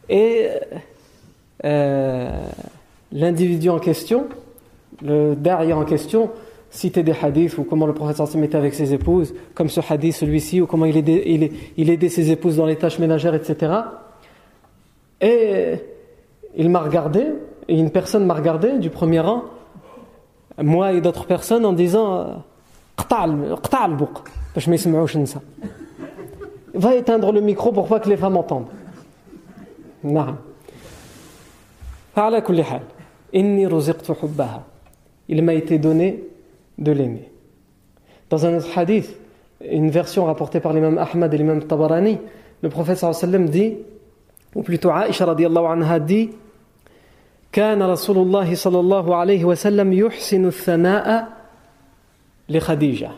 [0.08, 0.48] Et
[1.64, 2.44] euh,
[3.10, 4.26] l'individu en question,
[5.02, 6.30] le derrière en question,
[6.70, 10.14] citait des hadiths ou comment le prophète se mettait avec ses épouses, comme ce hadith,
[10.14, 13.72] celui-ci, ou comment il aidait ses épouses dans les tâches ménagères, etc.
[15.20, 15.74] Et
[16.56, 17.26] il m'a regardé,
[17.68, 19.44] et une personne m'a regardé du premier rang,
[20.58, 22.42] moi et d'autres personnes, en disant
[26.74, 28.68] Va éteindre le micro pour pas que les femmes entendent.
[35.28, 36.24] Il m'a été donné
[36.78, 37.30] de l'aimer.
[38.30, 39.16] Dans un autre hadith,
[39.60, 42.18] une version rapportée par l'imam Ahmad et l'imam Tabarani,
[42.62, 43.76] le prophète sallam dit
[44.54, 46.30] ou plutôt Aisha radiallahu anha dit
[47.52, 51.28] كان رسول الله صلى الله عليه وسلم يحسن الثناء
[52.48, 53.10] لخديجة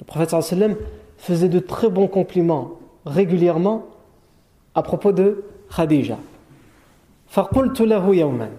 [0.00, 0.76] Le prophète صلى الله عليه وسلم
[1.18, 2.72] faisait de très bons compliments
[3.06, 3.84] régulièrement
[4.74, 6.18] à propos de Khadija.
[7.28, 8.50] فقلت له يوما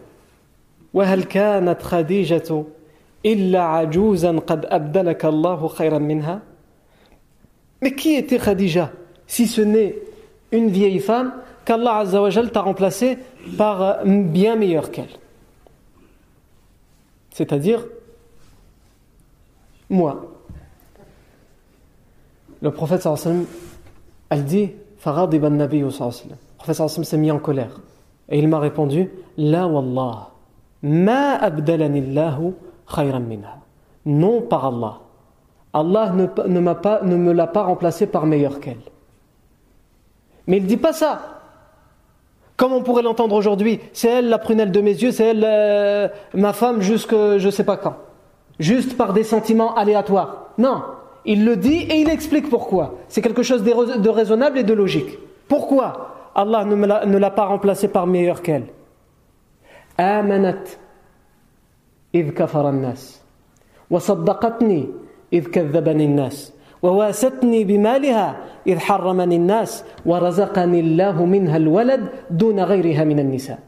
[0.93, 2.63] وهل كانت خديجة
[3.25, 6.41] إلا عجوزا قد أبدلك الله خيرا منها
[7.81, 8.91] Mais qui était Khadija
[9.27, 9.95] si ce n'est
[10.51, 11.33] une vieille femme
[11.65, 13.17] qu'Allah Azzawajal t'a remplacée
[13.57, 15.09] par euh, bien meilleure qu'elle.
[17.31, 17.85] C'est-à-dire,
[19.89, 20.25] moi.
[22.61, 23.45] Le prophète sallam,
[24.29, 25.79] elle dit, Farad ibn Nabi.
[25.79, 25.89] Le
[26.57, 27.79] prophète sallam s'est mis en colère.
[28.29, 30.29] Et il m'a répondu, La wallah,
[30.83, 32.53] ma abdalanillahu
[32.93, 33.57] khayran minha.
[34.05, 34.99] Non par Allah.
[35.73, 38.81] Allah ne, ne, pas, ne me l'a pas remplacé par meilleure qu'elle.
[40.46, 41.42] Mais il ne dit pas ça.
[42.56, 46.08] Comme on pourrait l'entendre aujourd'hui, c'est elle la prunelle de mes yeux, c'est elle euh,
[46.32, 47.96] ma femme jusque je ne sais pas quand.
[48.58, 50.48] Juste par des sentiments aléatoires.
[50.56, 50.82] Non,
[51.26, 52.94] il le dit et il explique pourquoi.
[53.08, 55.18] C'est quelque chose de raisonnable et de logique.
[55.48, 58.66] Pourquoi Allah ne l'a pas remplacé par meilleur qu'elle
[59.98, 60.64] Amanat
[63.90, 64.88] وصدقتني
[65.32, 66.52] إذ كذبني الناس
[66.82, 73.58] وواستني بمالها إذ حرمني الناس ورزقني الله منها الولد دون غيرها من النساء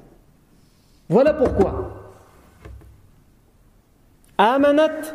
[1.08, 1.72] Voilà pourquoi.
[4.36, 5.14] Amanat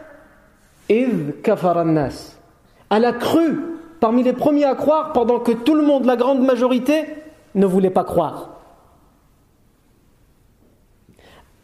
[0.90, 2.38] إذ كفر الناس.
[2.90, 3.60] Elle a cru
[4.00, 7.06] parmi les premiers à croire pendant que tout le monde, la grande majorité,
[7.56, 8.50] ne voulait pas croire.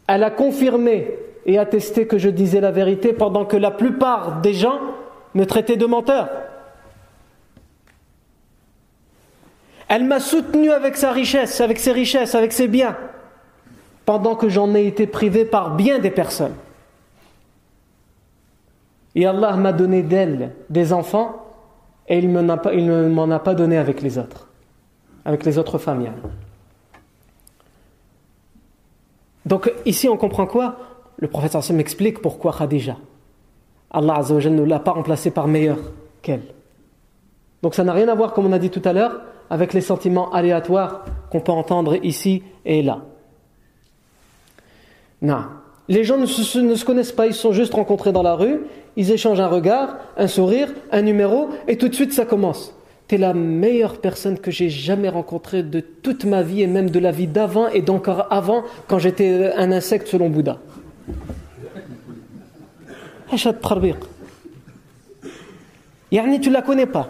[0.06, 1.08] Elle a confirmé
[1.46, 4.80] et attesté que je disais la vérité pendant que la plupart des gens
[5.35, 6.29] me traitaient de menteur.
[9.87, 12.97] Elle m'a soutenu avec sa richesse, avec ses richesses, avec ses biens,
[14.05, 16.55] pendant que j'en ai été privé par bien des personnes.
[19.13, 21.45] Et Allah m'a donné d'elle des enfants
[22.07, 24.49] et il ne m'en a pas donné avec les autres,
[25.23, 26.11] avec les autres familles.
[29.45, 30.77] Donc ici on comprend quoi?
[31.17, 32.97] Le prophète Hassan m'explique pourquoi Khadija.
[33.95, 35.79] Allah ne l'a pas remplacée par meilleure
[36.21, 36.43] qu'elle.
[37.63, 39.81] Donc ça n'a rien à voir, comme on a dit tout à l'heure, avec les
[39.81, 43.01] sentiments aléatoires qu'on peut entendre ici et là.
[45.21, 45.45] Non.
[45.87, 48.61] Les gens ne se, ne se, connaissent pas, ils sont juste rencontrés dans la rue,
[48.97, 52.75] ils échangent un regard, un sourire, un numéro, et tout de suite ça commence.
[53.07, 56.99] T'es la meilleure personne que j'ai jamais rencontrée de toute ma vie et même de
[56.99, 60.57] la vie d'avant et d'encore avant quand j'étais un insecte selon Bouddha.
[66.11, 67.09] Yani tu la connais pas.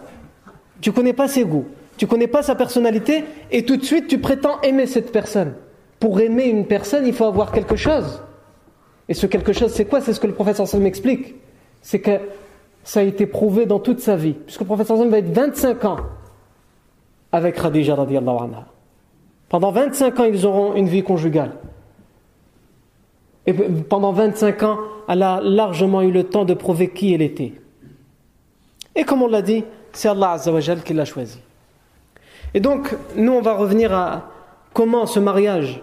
[0.82, 1.66] Tu connais pas ses goûts.
[1.98, 5.54] Tu connais pas sa personnalité et tout de suite tu prétends aimer cette personne.
[6.00, 8.22] Pour aimer une personne, il faut avoir quelque chose.
[9.08, 10.02] Et ce quelque chose, c'est quoi?
[10.02, 11.36] C'est ce que le professeur Sam m'explique.
[11.82, 12.20] C'est que
[12.84, 14.34] ça a été prouvé dans toute sa vie.
[14.34, 15.98] Puisque le prophète va être 25 ans
[17.32, 18.66] avec Khadija radiallahu anha.
[19.50, 21.52] Pendant 25 ans, ils auront une vie conjugale.
[23.46, 27.54] Et pendant 25 ans, elle a largement eu le temps de prouver qui elle était.
[28.96, 30.38] Et comme on l'a dit, c'est Allah
[30.84, 31.40] qui l'a choisi.
[32.54, 34.30] Et donc, nous, on va revenir à
[34.74, 35.82] comment ce mariage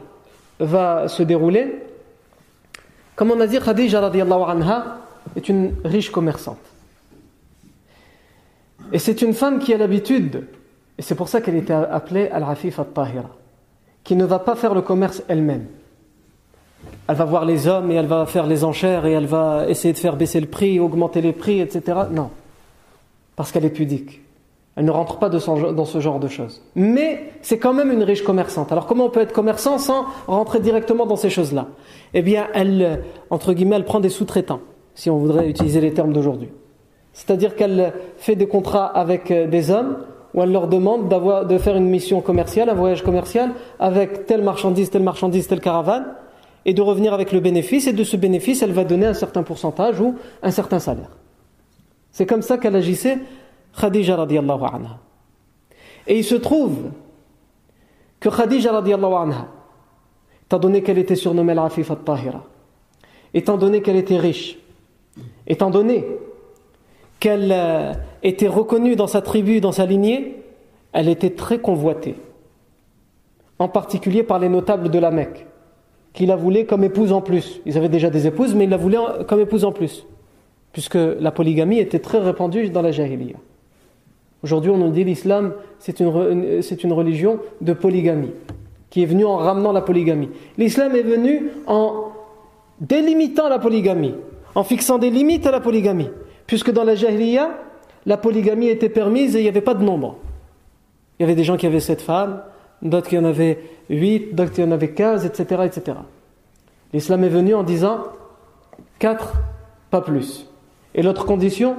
[0.59, 1.83] va se dérouler.
[3.15, 4.99] Comme on a dit, Khadija radiallahu anha
[5.37, 6.59] est une riche commerçante.
[8.93, 10.47] Et c'est une femme qui a l'habitude,
[10.99, 13.31] et c'est pour ça qu'elle était appelée Al-Afif al-Tahira,
[14.05, 15.67] qui ne va pas faire le commerce elle-même.
[17.09, 19.93] Elle va voir les hommes et elle va faire les enchères et elle va essayer
[19.93, 21.99] de faire baisser le prix, augmenter les prix, etc.
[22.11, 22.31] Non.
[23.37, 24.21] Parce qu'elle est pudique.
[24.77, 26.63] Elle ne rentre pas dans ce genre de choses.
[26.75, 28.73] Mais c'est quand même une riche commerçante.
[28.73, 31.67] Alors comment on peut être commerçant sans rentrer directement dans ces choses-là?
[32.15, 34.61] Eh bien, elle, entre guillemets, elle prend des sous-traitants,
[34.95, 36.49] si on voudrait utiliser les termes d'aujourd'hui.
[37.13, 39.99] C'est-à-dire qu'elle fait des contrats avec euh, des hommes
[40.33, 41.09] où elle leur demande
[41.47, 46.07] de faire une mission commerciale, un voyage commercial avec telle marchandise, telle marchandise, telle caravane,
[46.65, 49.43] et de revenir avec le bénéfice, et de ce bénéfice, elle va donner un certain
[49.43, 51.17] pourcentage ou un certain salaire.
[52.11, 53.19] C'est comme ça qu'elle agissait
[53.79, 54.99] Khadija radiallahu anha.
[56.07, 56.91] Et il se trouve
[58.21, 59.33] que Khadija radiallahu
[60.47, 62.45] étant donné qu'elle était surnommée l'Afif al-Tahira,
[63.33, 64.59] étant donné qu'elle était riche,
[65.47, 66.05] étant donné
[67.19, 70.43] qu'elle euh, était reconnue dans sa tribu, dans sa lignée,
[70.93, 72.17] elle était très convoitée.
[73.59, 75.47] En particulier par les notables de la Mecque,
[76.13, 77.61] qui la voulaient comme épouse en plus.
[77.67, 80.07] Ils avaient déjà des épouses, mais ils la voulaient comme épouse en plus.
[80.73, 83.37] Puisque la polygamie était très répandue dans la Jahiliya.
[84.43, 88.33] Aujourd'hui, on nous dit l'islam, c'est une, c'est une religion de polygamie,
[88.91, 90.31] qui est venue en ramenant la polygamie.
[90.59, 92.09] L'islam est venu en
[92.81, 94.15] délimitant la polygamie,
[94.55, 96.11] en fixant des limites à la polygamie.
[96.47, 97.51] Puisque dans la Jahiliya,
[98.05, 100.17] la polygamie était permise et il n'y avait pas de nombre.
[101.19, 102.43] Il y avait des gens qui avaient sept femmes,
[102.83, 105.63] d'autres qui en avaient huit, d'autres qui en avaient quinze, etc.
[105.65, 105.99] etc.
[106.93, 108.05] L'islam est venu en disant
[108.99, 109.35] quatre,
[109.91, 110.47] pas plus.
[110.95, 111.77] Et l'autre condition,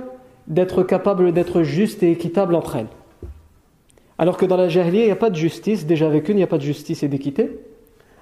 [0.47, 2.87] d'être capable d'être juste et équitable entre elles.
[4.17, 6.39] Alors que dans la Jahiliya, il n'y a pas de justice, déjà avec une, il
[6.39, 7.59] n'y a pas de justice et d'équité.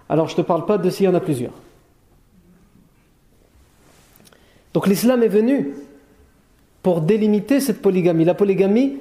[0.10, 1.53] Alors je ne te parle pas de s'il y en a plusieurs.
[4.74, 5.74] Donc l'islam est venu
[6.82, 8.26] pour délimiter cette polygamie.
[8.26, 8.97] La polygamie,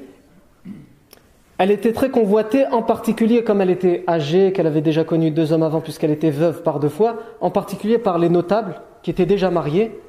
[1.61, 5.53] elle était très convoitée, en particulier comme elle était âgée, qu'elle avait déjà connu deux
[5.53, 9.27] hommes avant puisqu'elle était veuve par deux fois, en particulier par les notables qui étaient
[9.27, 10.01] déjà mariés,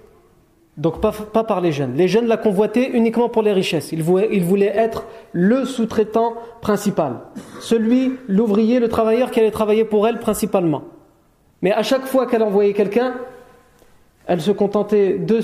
[0.77, 1.95] donc pas, par les jeunes.
[1.95, 3.91] Les jeunes la convoitaient uniquement pour les richesses.
[3.91, 7.19] Ils voulaient, être le sous-traitant principal,
[7.59, 10.83] celui, l'ouvrier, le travailleur qui allait travailler pour elle principalement.
[11.61, 13.15] Mais à chaque fois qu'elle envoyait quelqu'un,
[14.25, 15.41] elle se contentait de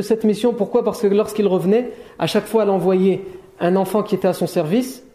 [0.00, 0.54] cette mission.
[0.54, 0.82] Pourquoi?
[0.82, 3.22] Parce que lorsqu'il revenait, à chaque fois elle envoyait
[3.60, 5.05] un enfant qui était à son service,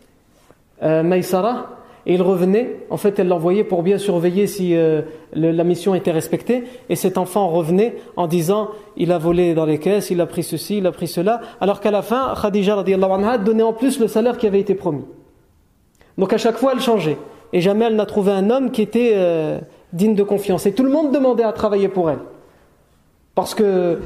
[0.83, 2.77] euh, Maïsara, et il revenait.
[2.89, 5.01] En fait, elle l'envoyait pour bien surveiller si euh,
[5.33, 6.63] la mission était respectée.
[6.89, 10.43] Et cet enfant revenait en disant il a volé dans les caisses, il a pris
[10.43, 11.41] ceci, il a pris cela.
[11.59, 15.05] Alors qu'à la fin, Khadija anha donnait en plus le salaire qui avait été promis.
[16.17, 17.17] Donc à chaque fois, elle changeait.
[17.53, 19.59] Et jamais elle n'a trouvé un homme qui était euh,
[19.93, 20.65] digne de confiance.
[20.65, 22.19] Et tout le monde demandait à travailler pour elle.
[23.35, 23.99] Parce que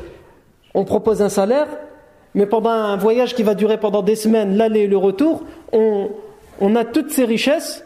[0.73, 1.67] on propose un salaire,
[2.33, 6.09] mais pendant un voyage qui va durer pendant des semaines, l'aller et le retour, on,
[6.59, 7.83] on a toutes ces richesses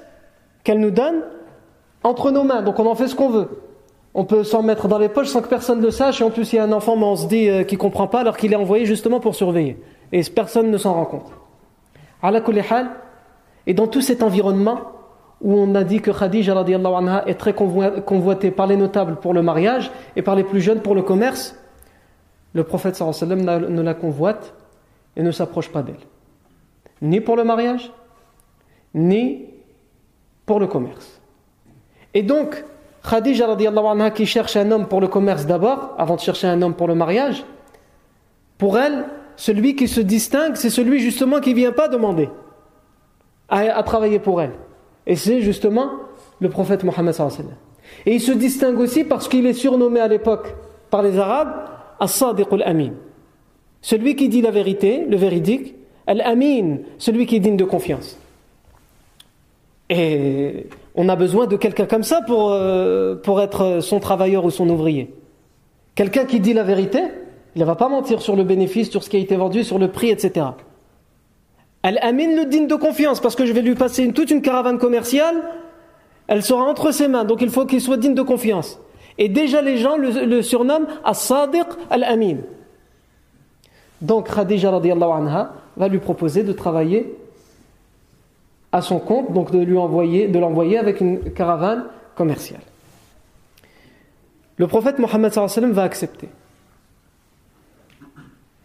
[0.63, 1.23] qu'elle nous donne
[2.03, 2.61] entre nos mains.
[2.61, 3.49] Donc on en fait ce qu'on veut.
[4.13, 6.21] On peut s'en mettre dans les poches sans que personne ne le sache.
[6.21, 7.81] Et en plus, il y a un enfant, mais on se dit euh, qu'il ne
[7.81, 9.77] comprend pas alors qu'il est envoyé justement pour surveiller.
[10.11, 11.31] Et personne ne s'en rend compte.
[13.67, 14.79] Et dans tout cet environnement
[15.41, 19.41] où on a dit que Khadija anha, est très convoitée par les notables pour le
[19.41, 21.55] mariage et par les plus jeunes pour le commerce,
[22.53, 24.53] le prophète sallam ne la convoite
[25.15, 25.95] et ne s'approche pas d'elle.
[27.01, 27.91] Ni pour le mariage,
[28.93, 29.45] ni
[30.45, 31.21] pour le commerce.
[32.13, 32.63] Et donc,
[33.07, 36.73] Khadija anha, qui cherche un homme pour le commerce d'abord, avant de chercher un homme
[36.73, 37.45] pour le mariage,
[38.57, 42.29] pour elle, celui qui se distingue, c'est celui justement qui ne vient pas demander
[43.47, 44.51] à, travailler pour elle.
[45.07, 45.91] Et c'est justement
[46.39, 47.15] le prophète Mohammed
[48.05, 50.55] Et il se distingue aussi parce qu'il est surnommé à l'époque
[50.89, 51.53] par les Arabes
[51.99, 52.91] As-Sadiq al-Amin.
[53.81, 55.75] Celui qui dit la vérité, le véridique,
[56.05, 58.17] Al-Amin, celui qui est digne de confiance.
[59.89, 64.51] Et on a besoin de quelqu'un comme ça pour, euh, pour être son travailleur ou
[64.51, 65.13] son ouvrier.
[65.95, 66.99] Quelqu'un qui dit la vérité,
[67.55, 69.79] il ne va pas mentir sur le bénéfice, sur ce qui a été vendu, sur
[69.79, 70.45] le prix, etc.
[71.83, 75.35] Al-Amin le digne de confiance, parce que je vais lui passer toute une caravane commerciale,
[76.27, 78.79] elle sera entre ses mains, donc il faut qu'il soit digne de confiance.
[79.17, 82.37] Et déjà les gens le, surnomment As-Sadiq Al-Amin.
[84.01, 87.17] Donc Khadija anha va lui proposer de travailler
[88.71, 92.61] à son compte, donc de lui envoyer, de l'envoyer avec une caravane commerciale.
[94.57, 95.33] Le prophète Mohammed
[95.71, 96.29] va accepter.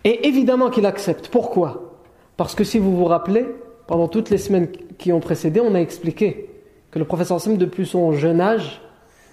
[0.02, 1.28] Et évidemment qu'il accepte.
[1.28, 2.00] Pourquoi?
[2.36, 3.46] Parce que si vous vous rappelez,
[3.86, 6.50] pendant toutes les semaines qui ont précédé, on a expliqué
[6.90, 8.82] que le prophète sallam, depuis son jeune âge,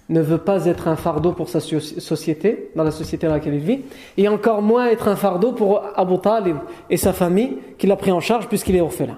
[0.09, 3.61] ne veut pas être un fardeau pour sa société, dans la société dans laquelle il
[3.61, 3.81] vit,
[4.17, 6.57] et encore moins être un fardeau pour Abu Talib
[6.89, 9.17] et sa famille qu'il a pris en charge puisqu'il est orphelin.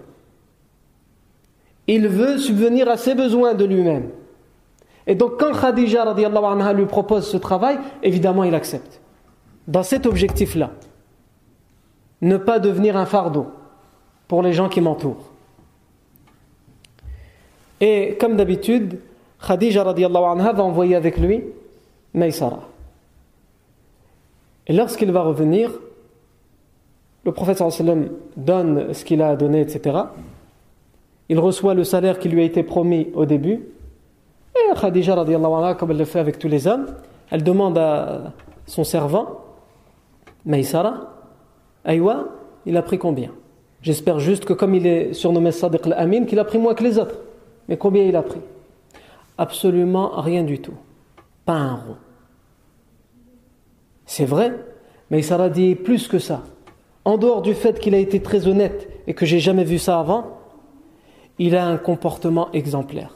[1.88, 4.10] Il veut subvenir à ses besoins de lui-même.
[5.06, 9.02] Et donc quand Khadija anha, lui propose ce travail, évidemment il accepte.
[9.68, 10.72] Dans cet objectif-là,
[12.22, 13.48] ne pas devenir un fardeau
[14.28, 15.32] pour les gens qui m'entourent.
[17.82, 19.00] Et comme d'habitude,
[19.46, 21.44] Khadija anha, va envoyer avec lui
[22.14, 22.70] Maïsara.
[24.68, 25.70] Et lorsqu'il va revenir,
[27.26, 28.08] le prophète sallam
[28.38, 30.04] donne ce qu'il a donné, etc
[31.34, 33.66] il reçoit le salaire qui lui a été promis au début.
[34.56, 36.86] Et Khadija, anha, comme elle le fait avec tous les hommes,
[37.32, 38.34] elle demande à
[38.68, 39.42] son servant,
[40.46, 41.12] Maïsara,
[41.86, 42.26] Aïwa,
[42.68, 43.32] il a pris combien?
[43.82, 47.00] J'espère juste que comme il est surnommé Sadiq al-Amin, qu'il a pris moins que les
[47.00, 47.16] autres.
[47.68, 48.42] Mais combien il a pris?
[49.40, 50.76] Absolument rien du tout.
[51.46, 51.98] Pas un rond.
[54.06, 54.54] C'est vrai,
[55.10, 56.44] mais Sarah dit plus que ça.
[57.06, 60.00] En dehors du fait qu'il a été très honnête et que j'ai jamais vu ça
[60.00, 60.43] avant,
[61.40, 63.14] il a un comportement exemplaire.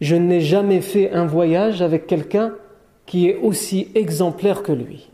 [0.00, 2.54] Je n'ai jamais fait un voyage avec quelqu'un
[3.06, 5.10] qui est aussi exemplaire que lui.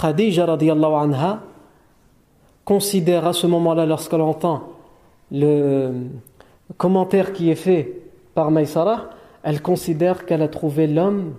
[0.00, 1.42] Khadija radiallahu anha
[2.64, 4.68] considère à ce moment-là, lorsqu'elle entend
[5.30, 5.92] le
[6.76, 8.02] commentaire qui est fait
[8.34, 9.10] par Maïsara,
[9.42, 11.34] elle considère qu'elle a trouvé l'homme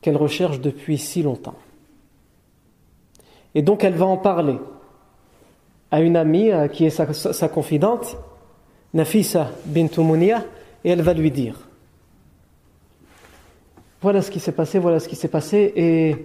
[0.00, 1.54] qu'elle recherche depuis si longtemps.
[3.54, 4.58] Et donc elle va en parler
[5.92, 8.16] à une amie euh, qui est sa, confidente,
[8.94, 10.42] Nafisa bint Mounia,
[10.84, 11.60] et elle va lui dire
[14.00, 16.16] Voilà ce qui s'est passé, voilà ce qui s'est passé, et,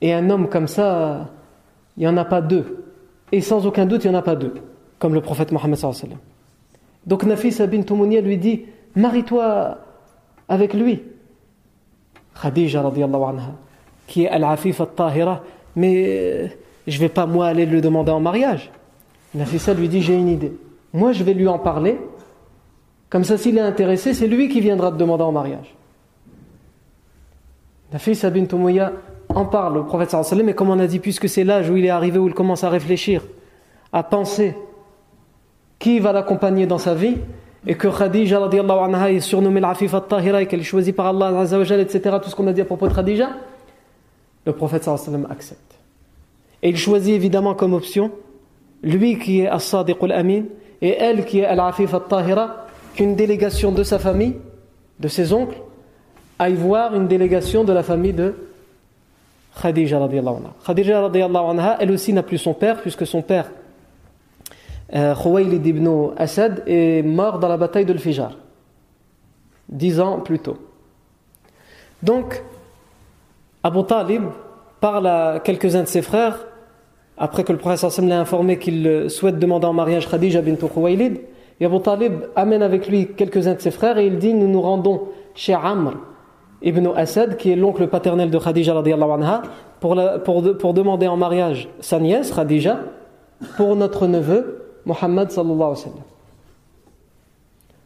[0.00, 1.28] et un homme comme ça,
[1.98, 2.84] il n'y en a pas deux.
[3.30, 4.54] Et sans aucun doute, il n'y en a pas deux,
[4.98, 5.78] comme le prophète Mohammed.
[7.06, 8.64] Donc Nafisa bint Mounia lui dit
[8.96, 9.78] Marie-toi
[10.48, 11.02] avec lui.
[12.40, 12.90] Khadija
[14.06, 15.42] qui est Al-Afif al-Tahira,
[15.76, 16.48] mais euh,
[16.86, 18.70] je ne vais pas moi aller le demander en mariage.
[19.34, 20.52] Nafisa lui dit j'ai une idée.
[20.92, 21.98] Moi je vais lui en parler.
[23.08, 25.74] Comme ça s'il est intéressé, c'est lui qui viendra te demander en mariage.
[27.92, 28.92] Nafisa bint Umayya
[29.28, 31.84] en parle au prophète sallallahu mais comme on a dit, puisque c'est l'âge où il
[31.84, 33.22] est arrivé, où il commence à réfléchir,
[33.92, 34.54] à penser
[35.78, 37.16] qui va l'accompagner dans sa vie,
[37.66, 42.16] et que Khadija anha est surnommée l'Afif al-Tahira et qu'elle est choisie par Allah, etc.,
[42.22, 43.30] tout ce qu'on a dit à propos de Khadija,
[44.46, 45.71] le prophète sallallahu accepte.
[46.62, 48.12] Et il choisit évidemment comme option,
[48.82, 50.44] lui qui est As-Sadiq al-Amin,
[50.80, 54.36] et elle qui est Al-Afif al-Tahira, qu'une délégation de sa famille,
[55.00, 55.56] de ses oncles,
[56.38, 58.34] aille voir une délégation de la famille de
[59.60, 60.54] Khadija radiallahu anha.
[60.64, 63.50] Khadija radiallahu anha, elle aussi n'a plus son père, puisque son père,
[64.94, 68.36] euh, Khuwaylid ibn Asad, est mort dans la bataille de l'Fijar,
[69.68, 70.58] dix ans plus tôt.
[72.02, 72.42] Donc,
[73.62, 74.24] Abu Talib
[74.80, 76.44] parle à quelques-uns de ses frères,
[77.22, 81.20] après que le prophète l'a informé qu'il souhaite demander en mariage Khadija bint Khuwaylid,
[81.60, 84.60] et Abu Talib amène avec lui quelques-uns de ses frères et il dit Nous nous
[84.60, 85.02] rendons
[85.36, 85.92] chez Amr
[86.62, 89.42] ibn Asad, qui est l'oncle paternel de Khadija anha,
[89.78, 92.80] pour, pour, pour, demander en mariage sa nièce Khadija
[93.56, 95.98] pour notre neveu Muhammad sallallahu alayhi wa sallam.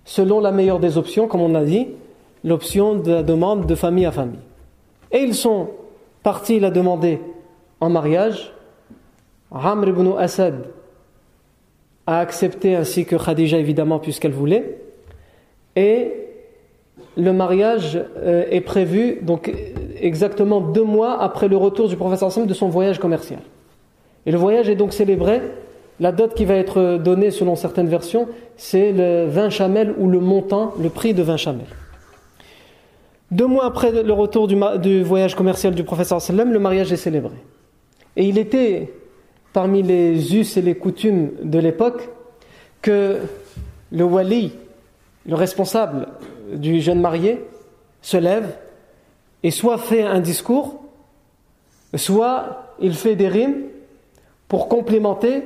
[0.06, 1.88] Selon la meilleure des options, comme on a dit,
[2.42, 4.38] l'option de la demande de famille à famille.
[5.12, 5.68] Et ils sont
[6.22, 7.20] partis la demander
[7.80, 8.54] en mariage.
[9.52, 10.66] Amr ibn Asad
[12.06, 14.78] a accepté ainsi que Khadija évidemment puisqu'elle voulait.
[15.74, 16.12] Et
[17.16, 19.52] le mariage euh, est prévu donc
[20.00, 23.40] exactement deux mois après le retour du prophète de son voyage commercial.
[24.26, 25.40] Et le voyage est donc célébré.
[25.98, 30.20] La dot qui va être donnée selon certaines versions, c'est le 20 chamel ou le
[30.20, 31.66] montant, le prix de 20 chamel.
[33.30, 37.34] Deux mois après le retour du, voyage commercial du professeur sallam, le mariage est célébré.
[38.16, 38.92] Et il était
[39.56, 42.10] parmi les us et les coutumes de l'époque
[42.82, 43.20] que
[43.90, 44.52] le wali,
[45.24, 46.08] le responsable
[46.52, 47.42] du jeune marié,
[48.02, 48.54] se lève
[49.42, 50.82] et soit fait un discours,
[51.94, 53.62] soit il fait des rimes
[54.46, 55.44] pour complémenter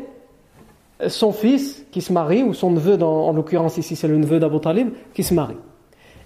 [1.07, 4.59] son fils qui se marie, ou son neveu, en l'occurrence ici c'est le neveu d'Abu
[4.59, 5.55] Talib, qui se marie.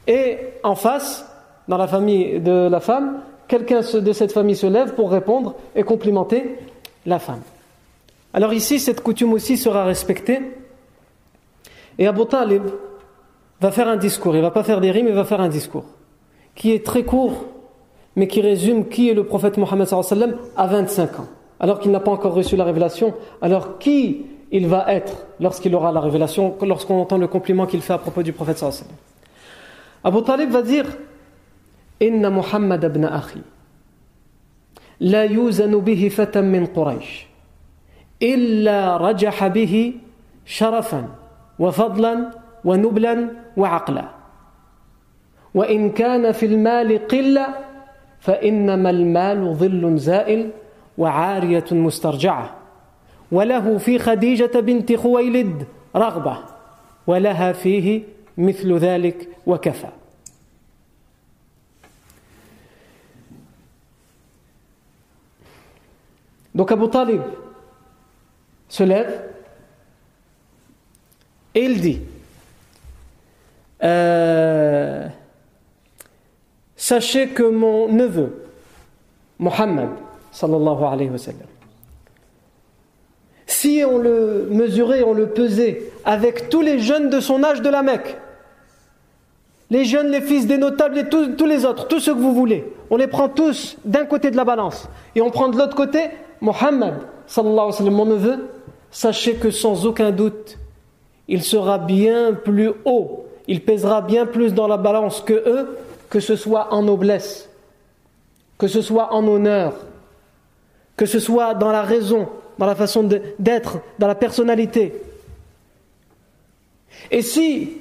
[0.06, 1.30] Et en face,
[1.68, 5.82] dans la famille de la femme, quelqu'un de cette famille se lève pour répondre et
[5.82, 6.56] complimenter
[7.04, 7.42] la femme.
[8.34, 10.40] Alors ici, cette coutume aussi sera respectée.
[11.98, 12.64] Et Abu Talib
[13.60, 14.34] va faire un discours.
[14.34, 15.84] Il ne va pas faire des rimes, il va faire un discours
[16.54, 17.46] qui est très court,
[18.16, 19.88] mais qui résume qui est le prophète Mohammed
[20.56, 21.28] à 25 ans,
[21.58, 23.14] alors qu'il n'a pas encore reçu la révélation.
[23.40, 27.92] Alors qui il va être lorsqu'il aura la révélation, lorsqu'on entend le compliment qu'il fait
[27.92, 28.74] à propos du prophète sallam.
[30.04, 30.86] Abu Talib va dire
[32.00, 33.40] Inna Muhammad ibn akhi
[35.00, 36.12] la yuzanu bihi
[36.42, 37.33] min Quraysh.
[38.22, 39.94] إلا رجح به
[40.46, 41.08] شرفا
[41.58, 42.30] وفضلا
[42.64, 44.04] ونبلا وعقلا.
[45.54, 47.46] وإن كان في المال قلة
[48.20, 50.50] فإنما المال ظل زائل
[50.98, 52.54] وعارية مسترجعة.
[53.32, 56.38] وله في خديجة بنت خويلد رغبة
[57.06, 58.02] ولها فيه
[58.38, 59.88] مثل ذلك وكفى.
[66.54, 67.43] Donc Abu Talib
[68.74, 69.20] se lève
[71.54, 72.00] et il dit
[73.84, 75.06] euh,
[76.74, 78.46] Sachez que mon neveu,
[79.38, 79.90] Mohammed,
[80.32, 81.46] sallallahu alayhi wa sallam,
[83.46, 87.68] si on le mesurait, on le pesait avec tous les jeunes de son âge de
[87.70, 88.16] la Mecque,
[89.70, 92.72] les jeunes, les fils des notables et tous, les autres, tous ceux que vous voulez,
[92.90, 96.10] on les prend tous d'un côté de la balance et on prend de l'autre côté
[96.40, 96.94] Mohammed,
[97.28, 98.48] sallallahu alayhi wa sallam, mon neveu,
[98.94, 100.56] sachez que sans aucun doute,
[101.26, 105.76] il sera bien plus haut, il pèsera bien plus dans la balance que eux,
[106.08, 107.50] que ce soit en noblesse,
[108.56, 109.74] que ce soit en honneur,
[110.96, 113.02] que ce soit dans la raison, dans la façon
[113.38, 115.02] d'être, dans la personnalité.
[117.10, 117.78] Et si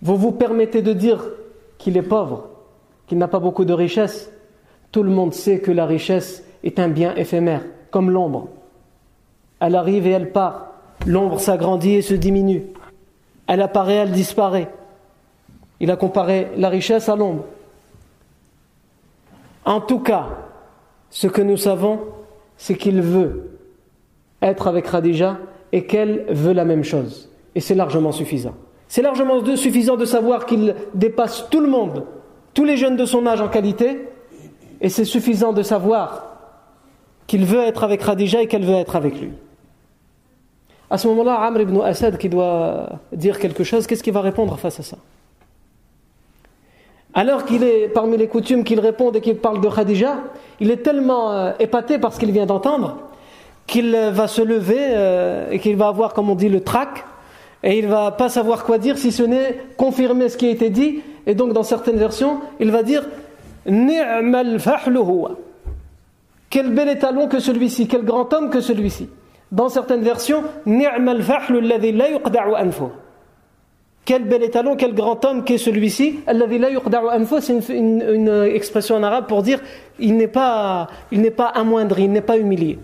[0.00, 1.28] vous vous permettez de dire
[1.76, 2.48] qu'il est pauvre,
[3.06, 4.30] qu'il n'a pas beaucoup de richesse,
[4.92, 8.48] tout le monde sait que la richesse est un bien éphémère comme l'ombre.
[9.60, 10.72] Elle arrive et elle part.
[11.06, 12.64] L'ombre s'agrandit et se diminue.
[13.46, 14.68] Elle apparaît, elle disparaît.
[15.80, 17.44] Il a comparé la richesse à l'ombre.
[19.64, 20.28] En tout cas,
[21.10, 22.00] ce que nous savons,
[22.56, 23.50] c'est qu'il veut
[24.42, 25.38] être avec Khadija
[25.72, 27.30] et qu'elle veut la même chose.
[27.54, 28.54] Et c'est largement suffisant.
[28.88, 32.04] C'est largement suffisant de savoir qu'il dépasse tout le monde,
[32.54, 34.08] tous les jeunes de son âge en qualité,
[34.80, 36.24] et c'est suffisant de savoir
[37.26, 39.32] qu'il veut être avec Khadija et qu'elle veut être avec lui.
[40.90, 44.58] À ce moment-là, Amr ibn Asad qui doit dire quelque chose, qu'est-ce qu'il va répondre
[44.58, 44.96] face à ça?
[47.14, 50.18] Alors qu'il est parmi les coutumes qu'il réponde et qu'il parle de Khadija,
[50.60, 52.98] il est tellement euh, épaté par ce qu'il vient d'entendre
[53.66, 57.04] qu'il va se lever euh, et qu'il va avoir, comme on dit, le trac
[57.62, 60.70] et il va pas savoir quoi dire si ce n'est confirmer ce qui a été
[60.70, 61.00] dit.
[61.26, 63.04] Et donc, dans certaines versions, il va dire
[63.66, 64.58] Ni'mal
[66.50, 69.08] quel bel étalon que celui-ci, quel grand homme que celui-ci.
[69.50, 70.42] Dans certaines versions,
[74.04, 76.20] quel bel étalon, quel grand homme qu'est celui-ci.
[77.40, 79.60] C'est une, expression en arabe pour dire
[79.98, 80.88] il n'est pas,
[81.36, 82.78] pas amoindri, il n'est pas humilié.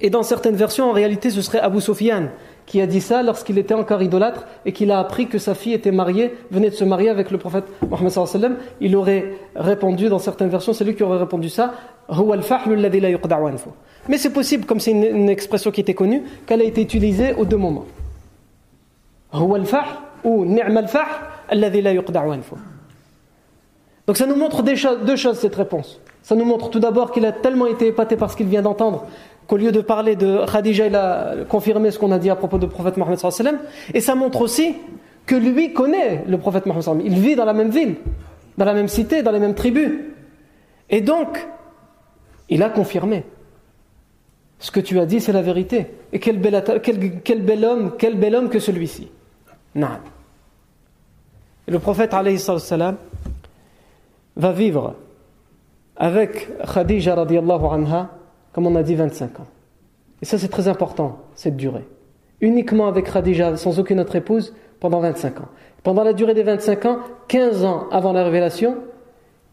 [0.00, 2.28] Et dans certaines versions, en réalité, ce serait Abu Sufyan
[2.66, 5.74] qui a dit ça lorsqu'il était encore idolâtre et qu'il a appris que sa fille
[5.74, 8.56] était mariée, venait de se marier avec le prophète Mohammed sallam.
[8.80, 11.74] Il aurait répondu dans certaines versions, c'est lui qui aurait répondu ça.
[14.08, 17.44] Mais c'est possible, comme c'est une, expression qui était connue, qu'elle a été utilisée aux
[17.44, 17.86] deux moments.
[19.34, 20.44] ou
[24.06, 26.00] Donc ça nous montre deux choses cette réponse.
[26.22, 29.06] Ça nous montre tout d'abord qu'il a tellement été épaté par ce qu'il vient d'entendre
[29.46, 32.58] qu'au lieu de parler de Khadija, il a confirmé ce qu'on a dit à propos
[32.58, 33.18] du prophète Mohammed
[33.92, 34.74] et ça montre aussi
[35.26, 37.96] que lui connaît le prophète Mohammed il vit dans la même ville,
[38.56, 39.90] dans la même cité, dans les mêmes tribus.
[40.90, 41.46] Et donc,
[42.48, 43.24] il a confirmé.
[44.62, 45.88] Ce que tu as dit, c'est la vérité.
[46.12, 46.54] Et quel bel,
[47.64, 49.10] homme, quel bel homme que celui-ci.
[49.74, 49.88] Le
[51.80, 52.96] prophète salam
[54.36, 54.94] va vivre
[55.96, 58.10] avec Khadija radiallahu anha
[58.52, 59.48] comme on a dit 25 ans.
[60.20, 61.88] Et ça c'est très important, cette durée.
[62.40, 65.48] Uniquement avec Khadija, sans aucune autre épouse, pendant 25 ans.
[65.82, 68.76] Pendant la durée des 25 ans, 15 ans avant la révélation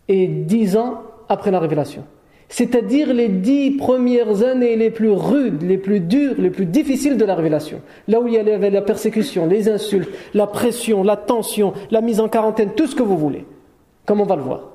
[0.07, 2.03] et 10 ans après la révélation.
[2.49, 7.23] C'est-à-dire les 10 premières années les plus rudes, les plus dures, les plus difficiles de
[7.23, 7.81] la révélation.
[8.07, 12.19] Là où il y avait la persécution, les insultes, la pression, la tension, la mise
[12.19, 13.45] en quarantaine, tout ce que vous voulez.
[14.07, 14.71] Comme on va le voir.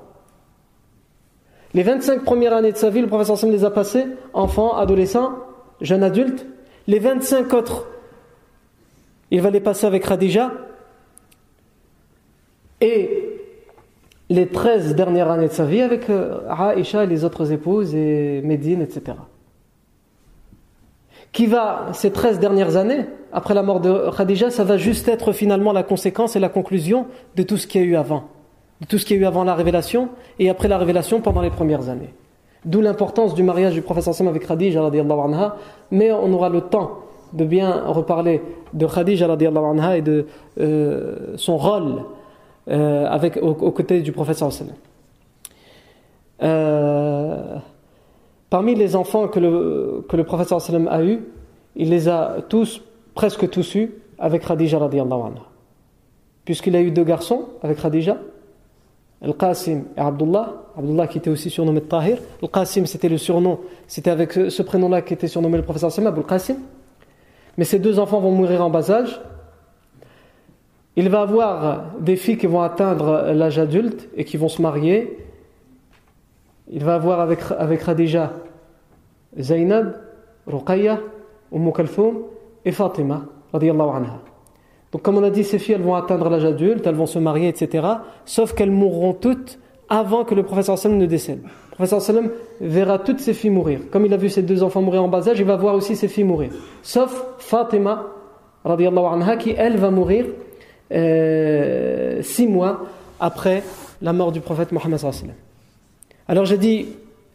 [1.73, 5.33] Les 25 premières années de sa vie, le professeur Sam les a passées, enfant, adolescent,
[5.81, 6.45] jeune adulte.
[6.87, 7.89] Les 25 autres,
[9.31, 10.53] il va les passer avec Khadija.
[12.79, 13.24] Et
[14.29, 18.41] les 13 dernières années de sa vie avec euh, Aïcha et les autres épouses et
[18.43, 19.17] Médine, etc.
[21.31, 25.33] Qui va, ces 13 dernières années, après la mort de Khadija, ça va juste être
[25.33, 28.23] finalement la conséquence et la conclusion de tout ce qu'il y a eu avant
[28.81, 30.09] de tout ce qu'il y a eu avant la révélation
[30.39, 32.13] et après la révélation pendant les premières années.
[32.65, 35.55] D'où l'importance du mariage du prophète Sam avec Khadija anha,
[35.91, 36.99] mais on aura le temps
[37.33, 38.41] de bien reparler
[38.73, 40.25] de Khadija anha et de
[40.59, 42.03] euh, son rôle
[42.67, 44.67] euh, avec, aux, côtés du prophète Sam.
[46.41, 47.57] Euh,
[48.49, 51.23] parmi les enfants que le, que le prophète sallam a eu,
[51.75, 52.81] il les a tous,
[53.13, 55.31] presque tous eus, avec Khadija anha.
[56.43, 58.17] Puisqu'il a eu deux garçons avec Khadija,
[59.21, 60.53] Al-Qasim et Abdullah.
[60.77, 62.17] Abdullah qui était aussi surnommé Tahir.
[62.41, 66.57] Al-Qasim c'était le surnom, c'était avec ce prénom-là qui était surnommé le professeur Sam, Al-Qasim.
[67.57, 69.21] Mais ces deux enfants vont mourir en bas âge.
[70.97, 75.17] Il va avoir des filles qui vont atteindre l'âge adulte et qui vont se marier.
[76.69, 78.31] Il va avoir avec, avec Khadija
[79.37, 79.95] Zainab,
[80.47, 80.99] Ruqayya,
[81.51, 82.23] Umm Kalfoum
[82.63, 84.21] et Fatima, anha.
[84.91, 87.19] Donc comme on a dit, ces filles, elles vont atteindre l'âge adulte, elles vont se
[87.19, 87.85] marier, etc.
[88.23, 91.41] Sauf qu'elles mourront toutes avant que le professeur sallam ne décède.
[91.43, 92.29] Le professeur sallam
[92.61, 93.81] verra toutes ses filles mourir.
[93.91, 95.95] Comme il a vu ses deux enfants mourir en bas âge, il va voir aussi
[95.95, 96.51] ses filles mourir.
[96.81, 98.07] Sauf Fatima,
[98.63, 100.27] anha, qui elle va mourir
[100.95, 102.85] euh, six mois
[103.19, 103.63] après
[104.01, 104.99] la mort du prophète Mohammed.
[106.27, 106.87] Alors j'ai dit,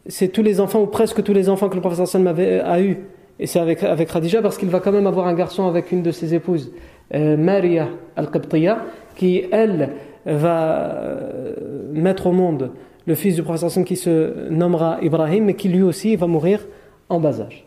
[0.07, 2.97] c'est tous les enfants, ou presque tous les enfants que le sallam avait, a eu.
[3.39, 4.09] Et c'est avec, avec
[4.41, 6.71] parce qu'il va quand même avoir un garçon avec une de ses épouses.
[7.13, 8.85] Euh, Maria al-Qibtiyya,
[9.15, 9.89] qui elle
[10.25, 11.53] va euh,
[11.91, 12.71] mettre au monde
[13.05, 16.59] le fils du prophète qui se nommera Ibrahim, mais qui lui aussi va mourir
[17.09, 17.65] en bas âge.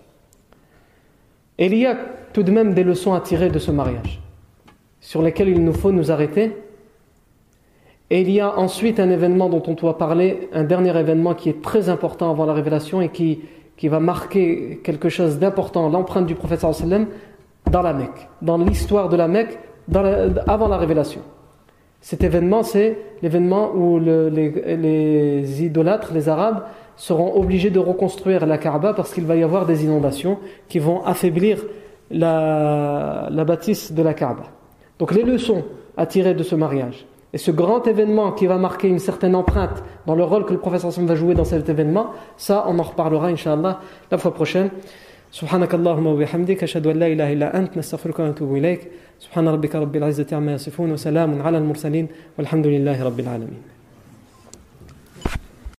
[1.59, 1.97] Il y a
[2.33, 4.21] tout de même des leçons à tirer de ce mariage,
[5.05, 6.57] sur lesquelles il nous faut nous arrêter.
[8.09, 11.51] Et il y a ensuite un événement dont on doit parler, un dernier événement qui
[11.51, 13.41] est très important avant la révélation et qui,
[13.77, 17.07] qui va marquer quelque chose d'important, l'empreinte du prophète sallam
[17.71, 19.59] dans la Mecque, dans l'histoire de la Mecque
[20.47, 21.21] avant la révélation.
[22.01, 26.63] Cet événement, c'est l'événement où les, idolâtres, les Arabes,
[26.97, 30.39] seront obligés de reconstruire la Kaaba parce qu'il va y avoir des inondations
[30.69, 31.63] qui vont affaiblir
[32.11, 34.54] la, bâtisse de la Kaaba.
[35.04, 35.64] Donc les leçons
[35.98, 39.84] à tirer de ce mariage et ce grand événement qui va marquer une certaine empreinte
[40.08, 43.28] dans le rôle que le professeur va jouer dans cet événement, ça on en reparlera
[43.28, 43.80] Inch'Allah
[44.12, 44.70] la fois prochaine.
[45.32, 48.82] سبحانك اللهم وبحمدك أشهد أن لا إله إلا أنت نستغفرك ونتوب إليك
[49.20, 53.73] سبحان ربك رب العزة عما يصفون وسلام على المرسلين والحمد لله رب العالمين